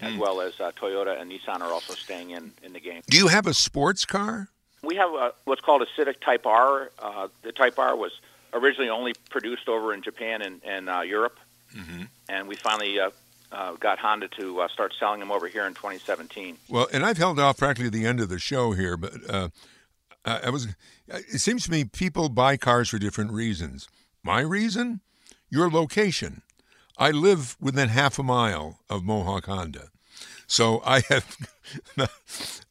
as 0.00 0.12
hmm. 0.12 0.18
well 0.18 0.40
as 0.40 0.58
uh, 0.60 0.72
Toyota 0.72 1.20
and 1.20 1.30
Nissan 1.30 1.60
are 1.60 1.72
also 1.72 1.94
staying 1.94 2.30
in, 2.30 2.52
in 2.62 2.72
the 2.72 2.80
game. 2.80 3.02
Do 3.08 3.16
you 3.16 3.28
have 3.28 3.46
a 3.46 3.54
sports 3.54 4.04
car? 4.04 4.48
We 4.82 4.96
have 4.96 5.10
a, 5.10 5.32
what's 5.44 5.60
called 5.60 5.82
a 5.82 5.86
Civic 5.96 6.20
Type 6.20 6.46
R. 6.46 6.90
Uh, 6.98 7.28
the 7.42 7.52
Type 7.52 7.78
R 7.78 7.94
was 7.96 8.12
originally 8.52 8.88
only 8.88 9.14
produced 9.28 9.68
over 9.68 9.92
in 9.92 10.02
Japan 10.02 10.42
and, 10.42 10.60
and 10.64 10.88
uh, 10.88 11.00
Europe, 11.00 11.38
mm-hmm. 11.76 12.04
and 12.28 12.48
we 12.48 12.56
finally 12.56 12.98
uh, 12.98 13.10
uh, 13.52 13.74
got 13.74 13.98
Honda 13.98 14.28
to 14.28 14.60
uh, 14.60 14.68
start 14.68 14.94
selling 14.98 15.20
them 15.20 15.30
over 15.30 15.48
here 15.48 15.66
in 15.66 15.74
2017. 15.74 16.56
Well, 16.68 16.88
and 16.92 17.04
I've 17.04 17.18
held 17.18 17.38
off 17.38 17.58
practically 17.58 17.90
the 17.90 18.06
end 18.06 18.20
of 18.20 18.28
the 18.28 18.38
show 18.38 18.72
here, 18.72 18.96
but 18.96 19.12
uh, 19.28 19.48
I 20.24 20.50
was. 20.50 20.68
It 21.08 21.40
seems 21.40 21.64
to 21.64 21.70
me 21.70 21.84
people 21.84 22.28
buy 22.28 22.56
cars 22.56 22.88
for 22.88 22.98
different 22.98 23.32
reasons. 23.32 23.88
My 24.22 24.40
reason, 24.40 25.00
your 25.48 25.70
location. 25.70 26.42
I 27.00 27.12
live 27.12 27.56
within 27.58 27.88
half 27.88 28.18
a 28.18 28.22
mile 28.22 28.78
of 28.90 29.04
Mohawk 29.04 29.46
Honda. 29.46 29.88
So 30.46 30.82
I 30.84 31.00
have, 31.08 31.36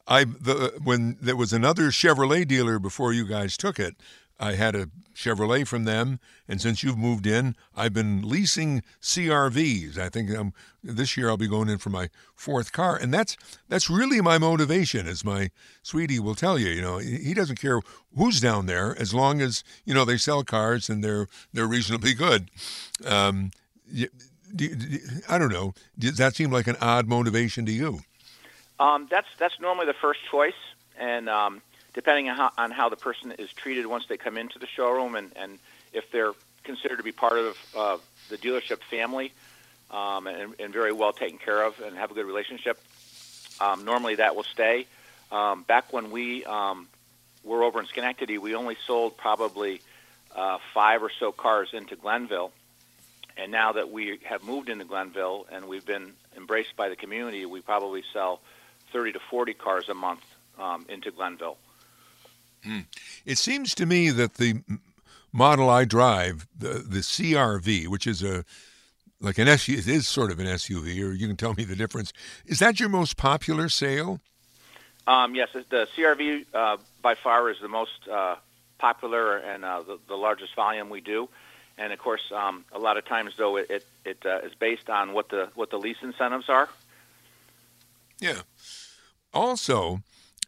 I 0.06 0.24
the 0.24 0.78
when 0.84 1.18
there 1.20 1.36
was 1.36 1.52
another 1.52 1.90
Chevrolet 1.90 2.46
dealer 2.46 2.78
before 2.78 3.12
you 3.12 3.26
guys 3.26 3.56
took 3.56 3.80
it, 3.80 3.96
I 4.38 4.52
had 4.52 4.76
a 4.76 4.88
Chevrolet 5.16 5.66
from 5.66 5.82
them, 5.84 6.20
and 6.46 6.62
since 6.62 6.82
you've 6.82 6.96
moved 6.96 7.26
in, 7.26 7.56
I've 7.76 7.92
been 7.92 8.22
leasing 8.22 8.82
CRVs. 9.02 9.98
I 9.98 10.08
think 10.08 10.30
um, 10.30 10.54
this 10.82 11.16
year 11.16 11.28
I'll 11.28 11.36
be 11.36 11.48
going 11.48 11.68
in 11.68 11.78
for 11.78 11.90
my 11.90 12.08
fourth 12.36 12.72
car, 12.72 12.96
and 12.96 13.12
that's 13.12 13.36
that's 13.68 13.90
really 13.90 14.20
my 14.20 14.38
motivation. 14.38 15.08
As 15.08 15.24
my 15.24 15.50
sweetie 15.82 16.20
will 16.20 16.36
tell 16.36 16.56
you, 16.56 16.68
you 16.68 16.82
know, 16.82 16.98
he 16.98 17.34
doesn't 17.34 17.60
care 17.60 17.80
who's 18.16 18.40
down 18.40 18.66
there 18.66 18.96
as 18.96 19.12
long 19.12 19.40
as 19.40 19.64
you 19.84 19.92
know 19.92 20.04
they 20.04 20.18
sell 20.18 20.44
cars 20.44 20.88
and 20.88 21.02
they're 21.02 21.26
they're 21.52 21.66
reasonably 21.66 22.14
good. 22.14 22.48
Um, 23.04 23.50
I 25.28 25.38
don't 25.38 25.52
know. 25.52 25.74
Does 25.98 26.16
that 26.16 26.34
seem 26.34 26.50
like 26.50 26.66
an 26.66 26.76
odd 26.80 27.06
motivation 27.06 27.66
to 27.66 27.72
you? 27.72 28.00
Um, 28.78 29.06
that's 29.10 29.28
that's 29.38 29.60
normally 29.60 29.86
the 29.86 29.94
first 29.94 30.20
choice, 30.30 30.54
and 30.98 31.28
um, 31.28 31.60
depending 31.92 32.28
on 32.30 32.36
how, 32.36 32.50
on 32.56 32.70
how 32.70 32.88
the 32.88 32.96
person 32.96 33.32
is 33.32 33.52
treated 33.52 33.86
once 33.86 34.06
they 34.06 34.16
come 34.16 34.38
into 34.38 34.58
the 34.58 34.66
showroom, 34.66 35.14
and, 35.14 35.30
and 35.36 35.58
if 35.92 36.10
they're 36.10 36.32
considered 36.64 36.96
to 36.96 37.02
be 37.02 37.12
part 37.12 37.38
of 37.38 37.58
uh, 37.76 37.98
the 38.28 38.38
dealership 38.38 38.80
family, 38.90 39.32
um, 39.90 40.26
and, 40.26 40.54
and 40.58 40.72
very 40.72 40.92
well 40.92 41.12
taken 41.12 41.38
care 41.38 41.62
of, 41.62 41.78
and 41.80 41.96
have 41.96 42.10
a 42.10 42.14
good 42.14 42.26
relationship, 42.26 42.80
um, 43.60 43.84
normally 43.84 44.14
that 44.16 44.34
will 44.34 44.44
stay. 44.44 44.86
Um, 45.30 45.62
back 45.62 45.92
when 45.92 46.10
we 46.10 46.44
um, 46.44 46.88
were 47.44 47.62
over 47.62 47.80
in 47.80 47.86
Schenectady, 47.86 48.38
we 48.38 48.54
only 48.54 48.76
sold 48.86 49.16
probably 49.16 49.80
uh, 50.34 50.58
five 50.72 51.02
or 51.02 51.10
so 51.20 51.32
cars 51.32 51.70
into 51.72 51.96
Glenville 51.96 52.50
and 53.40 53.50
now 53.50 53.72
that 53.72 53.90
we 53.90 54.18
have 54.24 54.44
moved 54.44 54.68
into 54.68 54.84
Glenville 54.84 55.46
and 55.50 55.66
we've 55.66 55.86
been 55.86 56.12
embraced 56.36 56.76
by 56.76 56.90
the 56.90 56.96
community, 56.96 57.46
we 57.46 57.60
probably 57.62 58.04
sell 58.12 58.40
30 58.92 59.12
to 59.12 59.20
40 59.30 59.54
cars 59.54 59.88
a 59.88 59.94
month 59.94 60.22
um, 60.58 60.84
into 60.88 61.10
Glenville. 61.10 61.56
Hmm. 62.62 62.80
It 63.24 63.38
seems 63.38 63.74
to 63.76 63.86
me 63.86 64.10
that 64.10 64.34
the 64.34 64.62
model 65.32 65.70
I 65.70 65.86
drive, 65.86 66.46
the 66.56 66.84
the 66.86 66.98
CRV, 66.98 67.86
which 67.88 68.06
is 68.06 68.22
a 68.22 68.44
like 69.18 69.38
an 69.38 69.48
SUV, 69.48 69.78
it 69.78 69.88
is 69.88 70.06
sort 70.06 70.30
of 70.30 70.38
an 70.38 70.46
SUV, 70.46 71.02
or 71.02 71.12
you 71.12 71.26
can 71.26 71.36
tell 71.36 71.54
me 71.54 71.64
the 71.64 71.76
difference. 71.76 72.12
Is 72.44 72.58
that 72.58 72.78
your 72.78 72.90
most 72.90 73.16
popular 73.16 73.70
sale? 73.70 74.20
Um, 75.06 75.34
yes, 75.34 75.48
the 75.54 75.88
CRV 75.96 76.44
uh, 76.52 76.76
by 77.00 77.14
far 77.14 77.48
is 77.50 77.56
the 77.62 77.68
most 77.68 78.06
uh, 78.12 78.36
popular 78.78 79.38
and 79.38 79.64
uh, 79.64 79.82
the, 79.82 79.98
the 80.06 80.16
largest 80.16 80.54
volume 80.54 80.90
we 80.90 81.00
do 81.00 81.30
and 81.80 81.92
of 81.92 81.98
course, 81.98 82.30
um, 82.32 82.64
a 82.72 82.78
lot 82.78 82.96
of 82.96 83.04
times 83.06 83.32
though 83.38 83.56
it 83.56 83.70
it, 83.70 83.86
it 84.04 84.18
uh, 84.24 84.38
is 84.46 84.52
based 84.54 84.88
on 84.90 85.12
what 85.12 85.30
the 85.30 85.48
what 85.54 85.70
the 85.70 85.78
lease 85.78 85.96
incentives 86.02 86.48
are. 86.48 86.68
Yeah. 88.20 88.42
Also, 89.32 90.02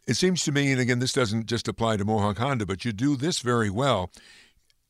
it 0.05 0.13
seems 0.15 0.43
to 0.43 0.51
me, 0.51 0.71
and 0.71 0.79
again, 0.79 0.99
this 0.99 1.13
doesn't 1.13 1.47
just 1.47 1.67
apply 1.67 1.97
to 1.97 2.05
Mohawk 2.05 2.37
Honda, 2.37 2.65
but 2.65 2.85
you 2.85 2.91
do 2.91 3.15
this 3.15 3.39
very 3.39 3.69
well. 3.69 4.11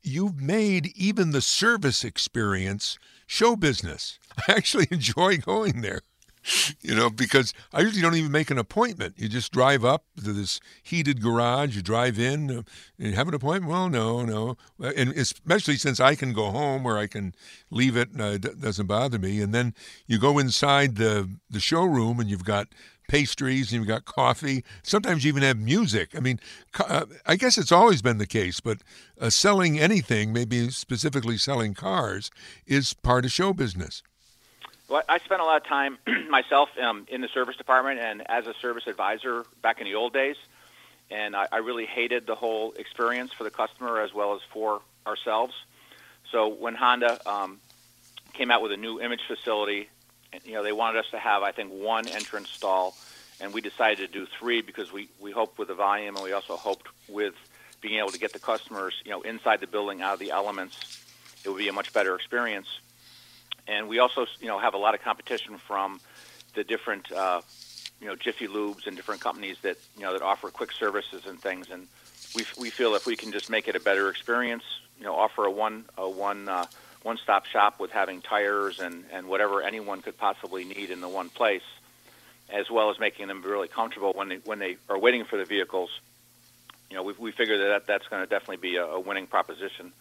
You've 0.01 0.41
made 0.41 0.91
even 0.95 1.31
the 1.31 1.41
service 1.41 2.03
experience 2.03 2.99
show 3.25 3.55
business. 3.55 4.19
I 4.47 4.53
actually 4.53 4.87
enjoy 4.91 5.37
going 5.37 5.81
there. 5.81 6.01
you 6.81 6.95
know, 6.95 7.09
because 7.09 7.53
I 7.71 7.81
usually 7.81 8.01
don't 8.01 8.15
even 8.15 8.31
make 8.31 8.51
an 8.51 8.57
appointment. 8.57 9.15
You 9.17 9.29
just 9.29 9.51
drive 9.51 9.85
up 9.85 10.05
to 10.23 10.33
this 10.33 10.59
heated 10.81 11.21
garage, 11.21 11.75
you 11.75 11.81
drive 11.81 12.19
in, 12.19 12.49
uh, 12.49 12.61
you 12.97 13.13
have 13.13 13.27
an 13.27 13.33
appointment. 13.33 13.71
Well, 13.71 13.89
no, 13.89 14.23
no. 14.23 14.57
And 14.79 15.11
especially 15.11 15.77
since 15.77 15.99
I 15.99 16.15
can 16.15 16.33
go 16.33 16.51
home 16.51 16.85
or 16.85 16.97
I 16.97 17.07
can 17.07 17.33
leave 17.69 17.95
it, 17.97 18.09
uh, 18.19 18.23
it 18.23 18.61
doesn't 18.61 18.87
bother 18.87 19.19
me. 19.19 19.41
And 19.41 19.53
then 19.53 19.73
you 20.07 20.19
go 20.19 20.39
inside 20.39 20.95
the, 20.95 21.29
the 21.49 21.59
showroom 21.59 22.19
and 22.19 22.29
you've 22.29 22.45
got 22.45 22.67
pastries 23.07 23.71
and 23.71 23.79
you've 23.81 23.87
got 23.87 24.05
coffee. 24.05 24.63
Sometimes 24.81 25.23
you 25.23 25.29
even 25.29 25.43
have 25.43 25.57
music. 25.57 26.15
I 26.15 26.19
mean, 26.19 26.39
uh, 26.79 27.05
I 27.25 27.35
guess 27.35 27.57
it's 27.57 27.71
always 27.71 28.01
been 28.01 28.17
the 28.17 28.27
case, 28.27 28.59
but 28.59 28.79
uh, 29.19 29.29
selling 29.29 29.79
anything, 29.79 30.33
maybe 30.33 30.69
specifically 30.69 31.37
selling 31.37 31.73
cars, 31.73 32.31
is 32.65 32.93
part 32.93 33.25
of 33.25 33.31
show 33.31 33.53
business. 33.53 34.03
Well, 34.89 35.01
I 35.07 35.19
spent 35.19 35.41
a 35.41 35.45
lot 35.45 35.61
of 35.61 35.67
time 35.67 35.97
myself 36.29 36.69
um, 36.81 37.05
in 37.09 37.21
the 37.21 37.29
service 37.29 37.55
department 37.55 37.99
and 37.99 38.29
as 38.29 38.47
a 38.47 38.53
service 38.55 38.85
advisor 38.87 39.45
back 39.61 39.79
in 39.79 39.85
the 39.85 39.95
old 39.95 40.13
days, 40.13 40.35
and 41.09 41.35
I, 41.35 41.47
I 41.51 41.57
really 41.57 41.85
hated 41.85 42.27
the 42.27 42.35
whole 42.35 42.73
experience 42.73 43.31
for 43.31 43.43
the 43.43 43.51
customer 43.51 44.01
as 44.01 44.13
well 44.13 44.35
as 44.35 44.41
for 44.51 44.81
ourselves. 45.07 45.53
So 46.31 46.49
when 46.49 46.75
Honda 46.75 47.19
um, 47.29 47.59
came 48.33 48.51
out 48.51 48.61
with 48.61 48.71
a 48.71 48.77
new 48.77 48.99
image 48.99 49.21
facility, 49.27 49.89
you 50.43 50.53
know, 50.53 50.63
they 50.63 50.71
wanted 50.71 50.99
us 50.99 51.09
to 51.11 51.19
have, 51.19 51.43
I 51.43 51.51
think, 51.51 51.71
one 51.71 52.07
entrance 52.07 52.49
stall, 52.49 52.95
and 53.39 53.53
we 53.53 53.61
decided 53.61 53.99
to 53.99 54.07
do 54.07 54.27
three 54.39 54.61
because 54.61 54.91
we 54.91 55.07
we 55.19 55.31
hoped 55.31 55.59
with 55.59 55.67
the 55.67 55.75
volume, 55.75 56.15
and 56.15 56.23
we 56.23 56.33
also 56.33 56.57
hoped 56.57 56.87
with 57.07 57.35
being 57.81 57.99
able 57.99 58.09
to 58.09 58.19
get 58.19 58.33
the 58.33 58.39
customers, 58.39 58.95
you 59.05 59.11
know, 59.11 59.21
inside 59.21 59.59
the 59.59 59.67
building 59.67 60.01
out 60.01 60.13
of 60.13 60.19
the 60.19 60.31
elements, 60.31 61.03
it 61.45 61.49
would 61.49 61.57
be 61.57 61.67
a 61.67 61.73
much 61.73 61.93
better 61.93 62.15
experience 62.15 62.67
and 63.67 63.87
we 63.87 63.99
also 63.99 64.25
you 64.39 64.47
know 64.47 64.59
have 64.59 64.73
a 64.73 64.77
lot 64.77 64.95
of 64.95 65.01
competition 65.01 65.57
from 65.57 65.99
the 66.55 66.63
different 66.63 67.11
uh, 67.11 67.41
you 68.01 68.07
know 68.07 68.15
Jiffy 68.15 68.47
Lubes 68.47 68.87
and 68.87 68.95
different 68.95 69.21
companies 69.21 69.57
that 69.61 69.77
you 69.97 70.03
know 70.03 70.13
that 70.13 70.21
offer 70.21 70.49
quick 70.49 70.71
services 70.71 71.25
and 71.25 71.39
things. 71.39 71.69
And 71.71 71.87
we 72.35 72.45
we 72.59 72.69
feel 72.69 72.95
if 72.95 73.05
we 73.05 73.15
can 73.15 73.31
just 73.31 73.49
make 73.49 73.67
it 73.67 73.75
a 73.75 73.79
better 73.79 74.09
experience, 74.09 74.63
you 74.97 75.05
know, 75.05 75.15
offer 75.15 75.45
a 75.45 75.51
one 75.51 75.85
a 75.97 76.09
one 76.09 76.49
uh, 76.49 76.65
one 77.03 77.17
stop 77.17 77.45
shop 77.45 77.79
with 77.79 77.91
having 77.91 78.21
tires 78.21 78.79
and 78.79 79.05
and 79.11 79.27
whatever 79.27 79.61
anyone 79.61 80.01
could 80.01 80.17
possibly 80.17 80.65
need 80.65 80.89
in 80.89 81.01
the 81.01 81.09
one 81.09 81.29
place, 81.29 81.63
as 82.49 82.69
well 82.69 82.89
as 82.89 82.99
making 82.99 83.27
them 83.27 83.41
really 83.41 83.67
comfortable 83.67 84.13
when 84.13 84.29
they 84.29 84.37
when 84.37 84.59
they 84.59 84.77
are 84.89 84.97
waiting 84.97 85.23
for 85.25 85.37
the 85.37 85.45
vehicles. 85.45 85.89
You 86.89 86.97
know, 86.97 87.03
we 87.03 87.13
we 87.17 87.31
figure 87.31 87.69
that 87.69 87.87
that's 87.87 88.07
going 88.07 88.21
to 88.21 88.27
definitely 88.27 88.57
be 88.57 88.75
a, 88.75 88.85
a 88.85 88.99
winning 88.99 89.27
proposition. 89.27 89.93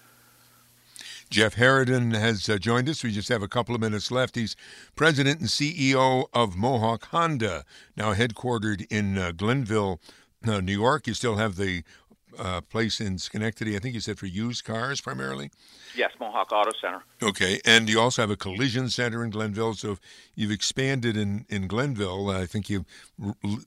Jeff 1.33 1.57
Haraden 1.57 2.14
has 2.14 2.47
uh, 2.47 2.59
joined 2.59 2.90
us. 2.90 3.03
We 3.03 3.11
just 3.11 3.31
have 3.31 3.42
a 3.42 3.49
couple 3.49 3.75
of 3.75 3.81
minutes 3.81 4.11
left. 4.11 4.37
He's 4.37 4.55
president 4.97 5.40
and 5.40 5.49
CEO 5.49 6.27
of 6.35 6.57
Mohawk 6.57 7.07
Honda, 7.07 7.64
now 7.97 8.12
headquartered 8.12 8.87
in 8.90 9.16
uh, 9.16 9.33
Glenville, 9.33 9.99
uh, 10.47 10.61
New 10.61 10.79
York. 10.79 11.07
You 11.07 11.14
still 11.14 11.37
have 11.37 11.57
the 11.57 11.85
uh, 12.38 12.61
place 12.61 13.01
in 13.01 13.18
Schenectady, 13.18 13.77
I 13.77 13.79
think 13.79 13.95
you 13.95 14.01
said 14.01 14.18
for 14.18 14.27
used 14.27 14.64
cars 14.64 15.01
primarily? 15.01 15.51
Yes, 15.95 16.12
Mohawk 16.18 16.53
Auto 16.53 16.71
Center. 16.81 17.03
Okay, 17.23 17.61
and 17.64 17.88
you 17.88 18.01
also 18.01 18.23
have 18.23 18.31
a 18.31 18.37
collision 18.37 18.88
center 18.88 19.23
in 19.23 19.31
Glenville. 19.31 19.75
So 19.75 19.99
you've 20.35 20.51
expanded 20.51 21.16
in, 21.16 21.45
in 21.49 21.66
Glenville. 21.66 22.31
I 22.31 22.47
think 22.47 22.71
you've 22.71 22.87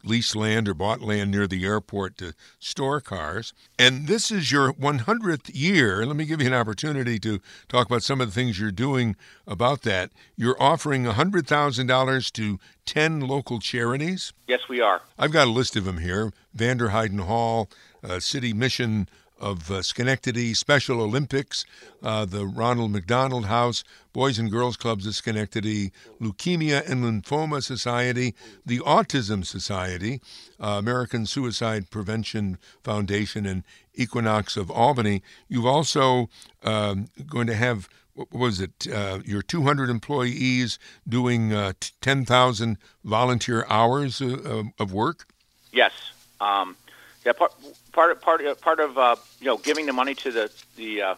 leased 0.04 0.36
land 0.36 0.68
or 0.68 0.74
bought 0.74 1.02
land 1.02 1.32
near 1.32 1.48
the 1.48 1.64
airport 1.64 2.18
to 2.18 2.34
store 2.60 3.00
cars. 3.00 3.54
And 3.78 4.08
this 4.08 4.32
is 4.32 4.52
your 4.52 4.74
100th 4.74 5.52
year. 5.54 6.06
Let 6.06 6.16
me 6.16 6.26
give 6.26 6.42
you 6.42 6.48
an 6.48 6.54
opportunity 6.54 7.20
to 7.20 7.40
talk 7.68 7.86
about 7.88 8.04
some 8.04 8.22
of 8.22 8.28
the 8.28 8.34
things 8.34 8.60
you're 8.60 8.72
doing 8.72 9.16
about 9.46 9.84
that. 9.84 10.12
You're 10.36 10.62
offering 10.62 11.04
$100,000 11.04 12.32
to 12.34 12.60
10 12.86 13.20
local 13.22 13.60
charities. 13.60 14.34
Yes, 14.48 14.62
we 14.70 14.82
are. 14.82 15.02
I've 15.18 15.32
got 15.32 15.48
a 15.48 15.52
list 15.52 15.76
of 15.76 15.86
them 15.86 16.00
here 16.00 16.32
Vanderheiden 16.56 17.22
Hall, 17.22 17.70
uh, 18.08 18.20
City 18.20 18.54
Mission 18.54 19.08
of 19.40 19.70
uh, 19.70 19.82
Schenectady, 19.82 20.54
Special 20.54 21.02
Olympics, 21.02 21.66
uh, 22.02 22.26
the 22.26 22.46
Ronald 22.46 22.92
McDonald 22.92 23.46
House, 23.46 23.84
Boys 24.14 24.40
and 24.40 24.50
Girls 24.50 24.78
Clubs 24.78 25.06
of 25.06 25.16
Schenectady, 25.16 25.92
Leukemia 26.22 26.90
and 26.90 27.04
Lymphoma 27.04 27.62
Society, 27.62 28.34
the 28.66 28.80
Autism 28.80 29.46
Society, 29.46 30.22
uh, 30.60 30.78
American 30.80 31.26
Suicide 31.26 31.90
Prevention 31.90 32.58
Foundation, 32.84 33.46
and 33.46 33.64
Equinox 33.94 34.56
of 34.56 34.72
Albany. 34.72 35.22
You've 35.50 35.66
also 35.66 36.30
um, 36.64 37.08
going 37.28 37.48
to 37.48 37.56
have 37.56 37.90
what 38.14 38.32
was 38.32 38.62
it? 38.62 38.88
Uh, 38.88 39.20
your 39.26 39.42
200 39.42 39.90
employees 39.90 40.80
doing 41.06 41.52
uh, 41.52 41.74
10,000 42.00 42.78
volunteer 43.04 43.66
hours 43.70 44.22
uh, 44.22 44.64
of 44.80 44.94
work. 44.94 45.28
Yes. 45.74 45.92
Um, 46.40 46.78
yeah, 47.26 47.34
part 47.34 47.54
part 47.96 48.12
of, 48.12 48.22
part 48.22 48.42
of, 48.42 48.62
part 48.62 48.80
of 48.80 48.98
uh, 48.98 49.16
you 49.40 49.48
know 49.48 49.58
giving 49.58 49.88
the 49.88 49.94
money 49.94 50.14
to 50.14 50.32
the 50.32 50.52
the 50.76 51.02
uh, 51.02 51.16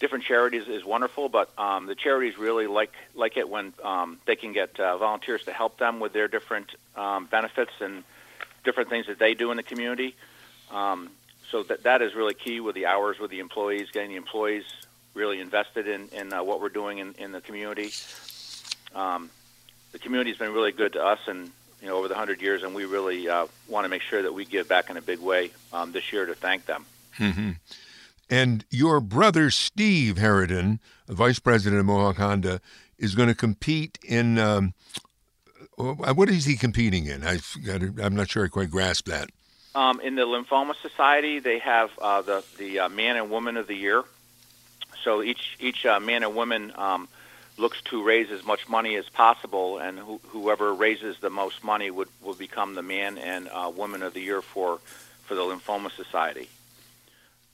different 0.00 0.24
charities 0.24 0.66
is 0.66 0.84
wonderful, 0.84 1.28
but 1.28 1.50
um, 1.58 1.86
the 1.86 1.94
charities 1.94 2.36
really 2.38 2.66
like 2.66 2.92
like 3.14 3.36
it 3.36 3.48
when 3.48 3.72
um, 3.84 4.18
they 4.26 4.34
can 4.34 4.52
get 4.52 4.80
uh, 4.80 4.96
volunteers 4.96 5.44
to 5.44 5.52
help 5.52 5.78
them 5.78 6.00
with 6.00 6.12
their 6.12 6.26
different 6.26 6.74
um, 6.96 7.26
benefits 7.26 7.72
and 7.80 8.02
different 8.64 8.88
things 8.88 9.06
that 9.06 9.18
they 9.18 9.34
do 9.34 9.50
in 9.50 9.56
the 9.58 9.62
community. 9.62 10.16
Um, 10.72 11.10
so 11.50 11.62
that 11.64 11.84
that 11.84 12.02
is 12.02 12.14
really 12.14 12.34
key 12.34 12.58
with 12.60 12.74
the 12.74 12.86
hours 12.86 13.18
with 13.20 13.30
the 13.30 13.38
employees, 13.38 13.90
getting 13.92 14.10
the 14.10 14.16
employees 14.16 14.64
really 15.14 15.38
invested 15.40 15.86
in 15.86 16.08
in 16.08 16.32
uh, 16.32 16.42
what 16.42 16.60
we're 16.60 16.70
doing 16.70 16.98
in, 16.98 17.12
in 17.18 17.30
the 17.30 17.40
community. 17.40 17.92
Um, 18.94 19.30
the 19.92 19.98
community's 19.98 20.38
been 20.38 20.52
really 20.52 20.72
good 20.72 20.94
to 20.94 21.04
us, 21.04 21.20
and 21.26 21.52
you 21.80 21.88
know, 21.88 21.96
over 21.96 22.08
the 22.08 22.14
hundred 22.14 22.42
years, 22.42 22.62
and 22.62 22.74
we 22.74 22.84
really 22.84 23.28
uh, 23.28 23.46
want 23.68 23.84
to 23.84 23.88
make 23.88 24.02
sure 24.02 24.22
that 24.22 24.32
we 24.32 24.44
give 24.44 24.68
back 24.68 24.90
in 24.90 24.96
a 24.96 25.02
big 25.02 25.20
way 25.20 25.50
um, 25.72 25.92
this 25.92 26.12
year 26.12 26.26
to 26.26 26.34
thank 26.34 26.66
them. 26.66 26.86
Mm-hmm. 27.18 27.50
And 28.28 28.64
your 28.70 29.00
brother 29.00 29.50
Steve 29.50 30.16
Haraden, 30.16 30.80
vice 31.08 31.38
president 31.38 31.80
of 31.80 31.86
Mohawk 31.86 32.16
Honda, 32.16 32.60
is 32.98 33.14
going 33.14 33.28
to 33.28 33.34
compete 33.34 33.98
in. 34.04 34.38
Um, 34.38 34.74
what 35.76 36.30
is 36.30 36.46
he 36.46 36.56
competing 36.56 37.06
in? 37.06 37.22
I 37.22 37.38
am 38.00 38.16
not 38.16 38.30
sure 38.30 38.44
I 38.44 38.48
quite 38.48 38.70
grasp 38.70 39.06
that. 39.08 39.28
Um, 39.74 40.00
in 40.00 40.14
the 40.14 40.22
Lymphoma 40.22 40.74
Society, 40.80 41.38
they 41.38 41.58
have 41.58 41.90
uh, 42.00 42.22
the 42.22 42.44
the 42.58 42.80
uh, 42.80 42.88
Man 42.88 43.16
and 43.16 43.30
Woman 43.30 43.56
of 43.58 43.66
the 43.66 43.74
Year. 43.74 44.02
So 45.04 45.22
each 45.22 45.56
each 45.60 45.86
uh, 45.86 46.00
man 46.00 46.24
and 46.24 46.34
woman 46.34 46.72
um, 46.74 47.08
looks 47.58 47.80
to 47.82 48.02
raise 48.02 48.30
as 48.30 48.44
much 48.44 48.68
money 48.68 48.96
as 48.96 49.08
possible, 49.08 49.78
and 49.78 49.98
wh- 49.98 50.26
whoever 50.28 50.74
raises 50.74 51.18
the 51.20 51.30
most 51.30 51.64
money 51.64 51.90
would, 51.90 52.08
would 52.22 52.38
become 52.38 52.74
the 52.74 52.82
man 52.82 53.18
and 53.18 53.48
uh, 53.52 53.70
woman 53.74 54.02
of 54.02 54.14
the 54.14 54.20
year 54.20 54.42
for, 54.42 54.78
for 55.24 55.34
the 55.34 55.42
Lymphoma 55.42 55.90
Society. 55.90 56.48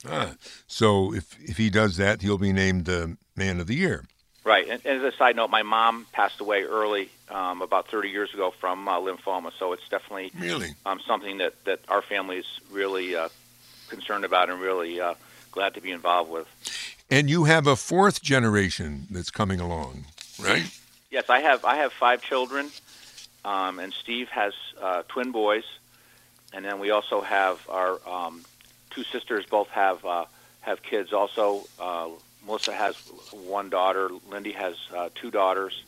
Ah, 0.05 0.33
so 0.67 1.13
if 1.13 1.37
if 1.41 1.57
he 1.57 1.69
does 1.69 1.95
that, 1.97 2.21
he'll 2.21 2.37
be 2.37 2.51
named 2.51 2.85
the 2.85 3.15
man 3.35 3.61
of 3.61 3.67
the 3.67 3.75
year. 3.75 4.03
Right. 4.43 4.67
And, 4.67 4.81
and 4.85 5.05
as 5.05 5.13
a 5.13 5.15
side 5.15 5.37
note, 5.37 5.49
my 5.49 5.63
mom 5.63 6.05
passed 6.11 6.41
away 6.41 6.63
early, 6.63 7.09
um, 7.29 7.61
about 7.61 7.87
30 7.87 8.09
years 8.09 8.33
ago, 8.33 8.51
from 8.51 8.87
uh, 8.89 8.99
lymphoma. 8.99 9.51
So 9.57 9.71
it's 9.71 9.87
definitely 9.87 10.31
really 10.37 10.75
um, 10.85 10.99
something 11.07 11.37
that 11.37 11.63
that 11.63 11.79
our 11.87 12.01
family 12.01 12.39
is 12.39 12.59
really 12.71 13.15
uh, 13.15 13.29
concerned 13.87 14.25
about 14.25 14.49
and 14.49 14.59
really 14.59 14.99
uh, 14.99 15.13
glad 15.51 15.75
to 15.75 15.81
be 15.81 15.91
involved 15.91 16.29
with. 16.29 16.47
And 17.13 17.29
you 17.29 17.43
have 17.43 17.67
a 17.67 17.75
fourth 17.75 18.23
generation 18.23 19.05
that's 19.11 19.29
coming 19.29 19.59
along, 19.59 20.05
right? 20.41 20.65
Yes, 21.11 21.29
I 21.29 21.41
have. 21.41 21.63
I 21.63 21.75
have 21.75 21.93
five 21.93 22.23
children, 22.23 22.71
um, 23.45 23.77
and 23.77 23.93
Steve 23.93 24.29
has 24.29 24.55
uh, 24.81 25.03
twin 25.09 25.31
boys, 25.31 25.63
and 26.53 26.65
then 26.65 26.79
we 26.79 26.89
also 26.89 27.21
have 27.21 27.69
our 27.69 27.99
um, 28.09 28.43
two 28.89 29.03
sisters. 29.03 29.45
Both 29.45 29.67
have 29.67 30.03
uh, 30.03 30.25
have 30.61 30.81
kids. 30.81 31.13
Also, 31.13 31.67
uh, 31.79 32.09
Melissa 32.47 32.73
has 32.73 32.95
one 33.31 33.69
daughter. 33.69 34.09
Lindy 34.31 34.53
has 34.53 34.75
uh, 34.91 35.09
two 35.13 35.29
daughters, 35.29 35.83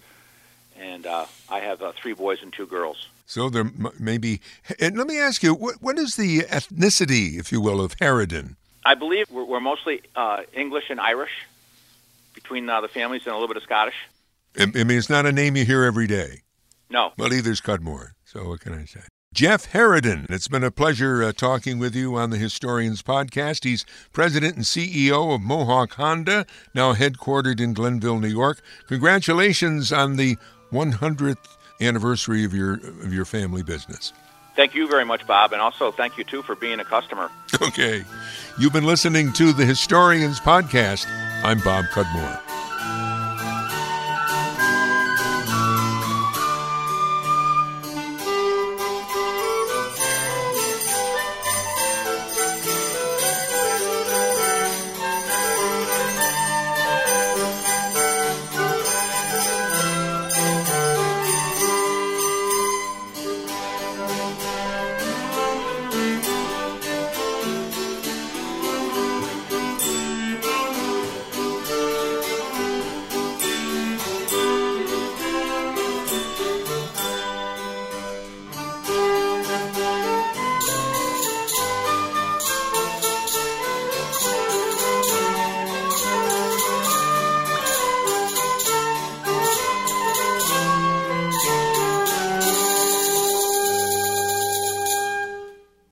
and 0.77 1.07
uh, 1.07 1.25
I 1.49 1.57
have 1.57 1.81
uh, 1.81 1.93
three 1.99 2.13
boys 2.13 2.43
and 2.43 2.53
two 2.53 2.67
girls. 2.67 3.07
So 3.25 3.49
there 3.49 3.71
may 3.99 4.19
be. 4.19 4.41
And 4.79 4.95
let 4.95 5.07
me 5.07 5.19
ask 5.19 5.41
you, 5.41 5.55
what, 5.55 5.81
what 5.81 5.97
is 5.97 6.17
the 6.17 6.41
ethnicity, 6.41 7.39
if 7.39 7.51
you 7.51 7.61
will, 7.61 7.81
of 7.81 7.97
Haraden? 7.97 8.57
I 8.85 8.93
believe 8.93 9.29
we're, 9.31 9.43
we're 9.43 9.59
mostly 9.59 10.01
uh, 10.15 10.43
English 10.53 10.85
and 10.89 10.99
Irish 10.99 11.31
between 12.33 12.69
uh, 12.69 12.81
the 12.81 12.87
families 12.87 13.23
and 13.25 13.31
a 13.31 13.35
little 13.35 13.47
bit 13.47 13.57
of 13.57 13.63
Scottish. 13.63 13.95
I, 14.57 14.67
mean, 14.67 14.91
it's 14.91 15.09
not 15.09 15.25
a 15.25 15.31
name 15.31 15.55
you 15.55 15.65
hear 15.65 15.83
every 15.83 16.07
day. 16.07 16.43
No. 16.89 17.11
Well, 17.17 17.33
either's 17.33 17.61
Cudmore. 17.61 18.11
So 18.23 18.47
what 18.49 18.61
can 18.61 18.73
I 18.73 18.85
say? 18.85 19.01
Jeff 19.33 19.73
Haraden, 19.73 20.27
it's 20.29 20.47
been 20.47 20.63
a 20.63 20.71
pleasure 20.71 21.21
uh, 21.21 21.33
talking 21.33 21.77
with 21.77 21.93
you 21.93 22.15
on 22.15 22.29
the 22.29 22.37
Historians 22.37 23.01
Podcast. 23.01 23.65
He's 23.65 23.85
president 24.13 24.55
and 24.55 24.63
CEO 24.63 25.35
of 25.35 25.41
Mohawk 25.41 25.95
Honda, 25.95 26.45
now 26.73 26.93
headquartered 26.93 27.59
in 27.59 27.73
Glenville, 27.73 28.19
New 28.19 28.29
York. 28.29 28.61
Congratulations 28.87 29.91
on 29.91 30.15
the 30.15 30.37
100th 30.71 31.57
anniversary 31.81 32.45
of 32.45 32.53
your 32.53 32.75
of 32.75 33.13
your 33.13 33.25
family 33.25 33.61
business. 33.61 34.13
Thank 34.55 34.73
you 34.73 34.87
very 34.87 35.05
much, 35.05 35.27
Bob, 35.27 35.51
and 35.53 35.61
also 35.61 35.91
thank 35.91 36.17
you 36.17 36.23
too 36.23 36.41
for 36.41 36.55
being 36.55 36.79
a 36.79 36.85
customer. 36.85 37.29
Okay. 37.61 38.03
You've 38.57 38.73
been 38.73 38.85
listening 38.85 39.31
to 39.33 39.53
the 39.53 39.65
Historians 39.65 40.39
Podcast. 40.41 41.07
I'm 41.43 41.59
Bob 41.59 41.85
Cudmore. 41.85 42.44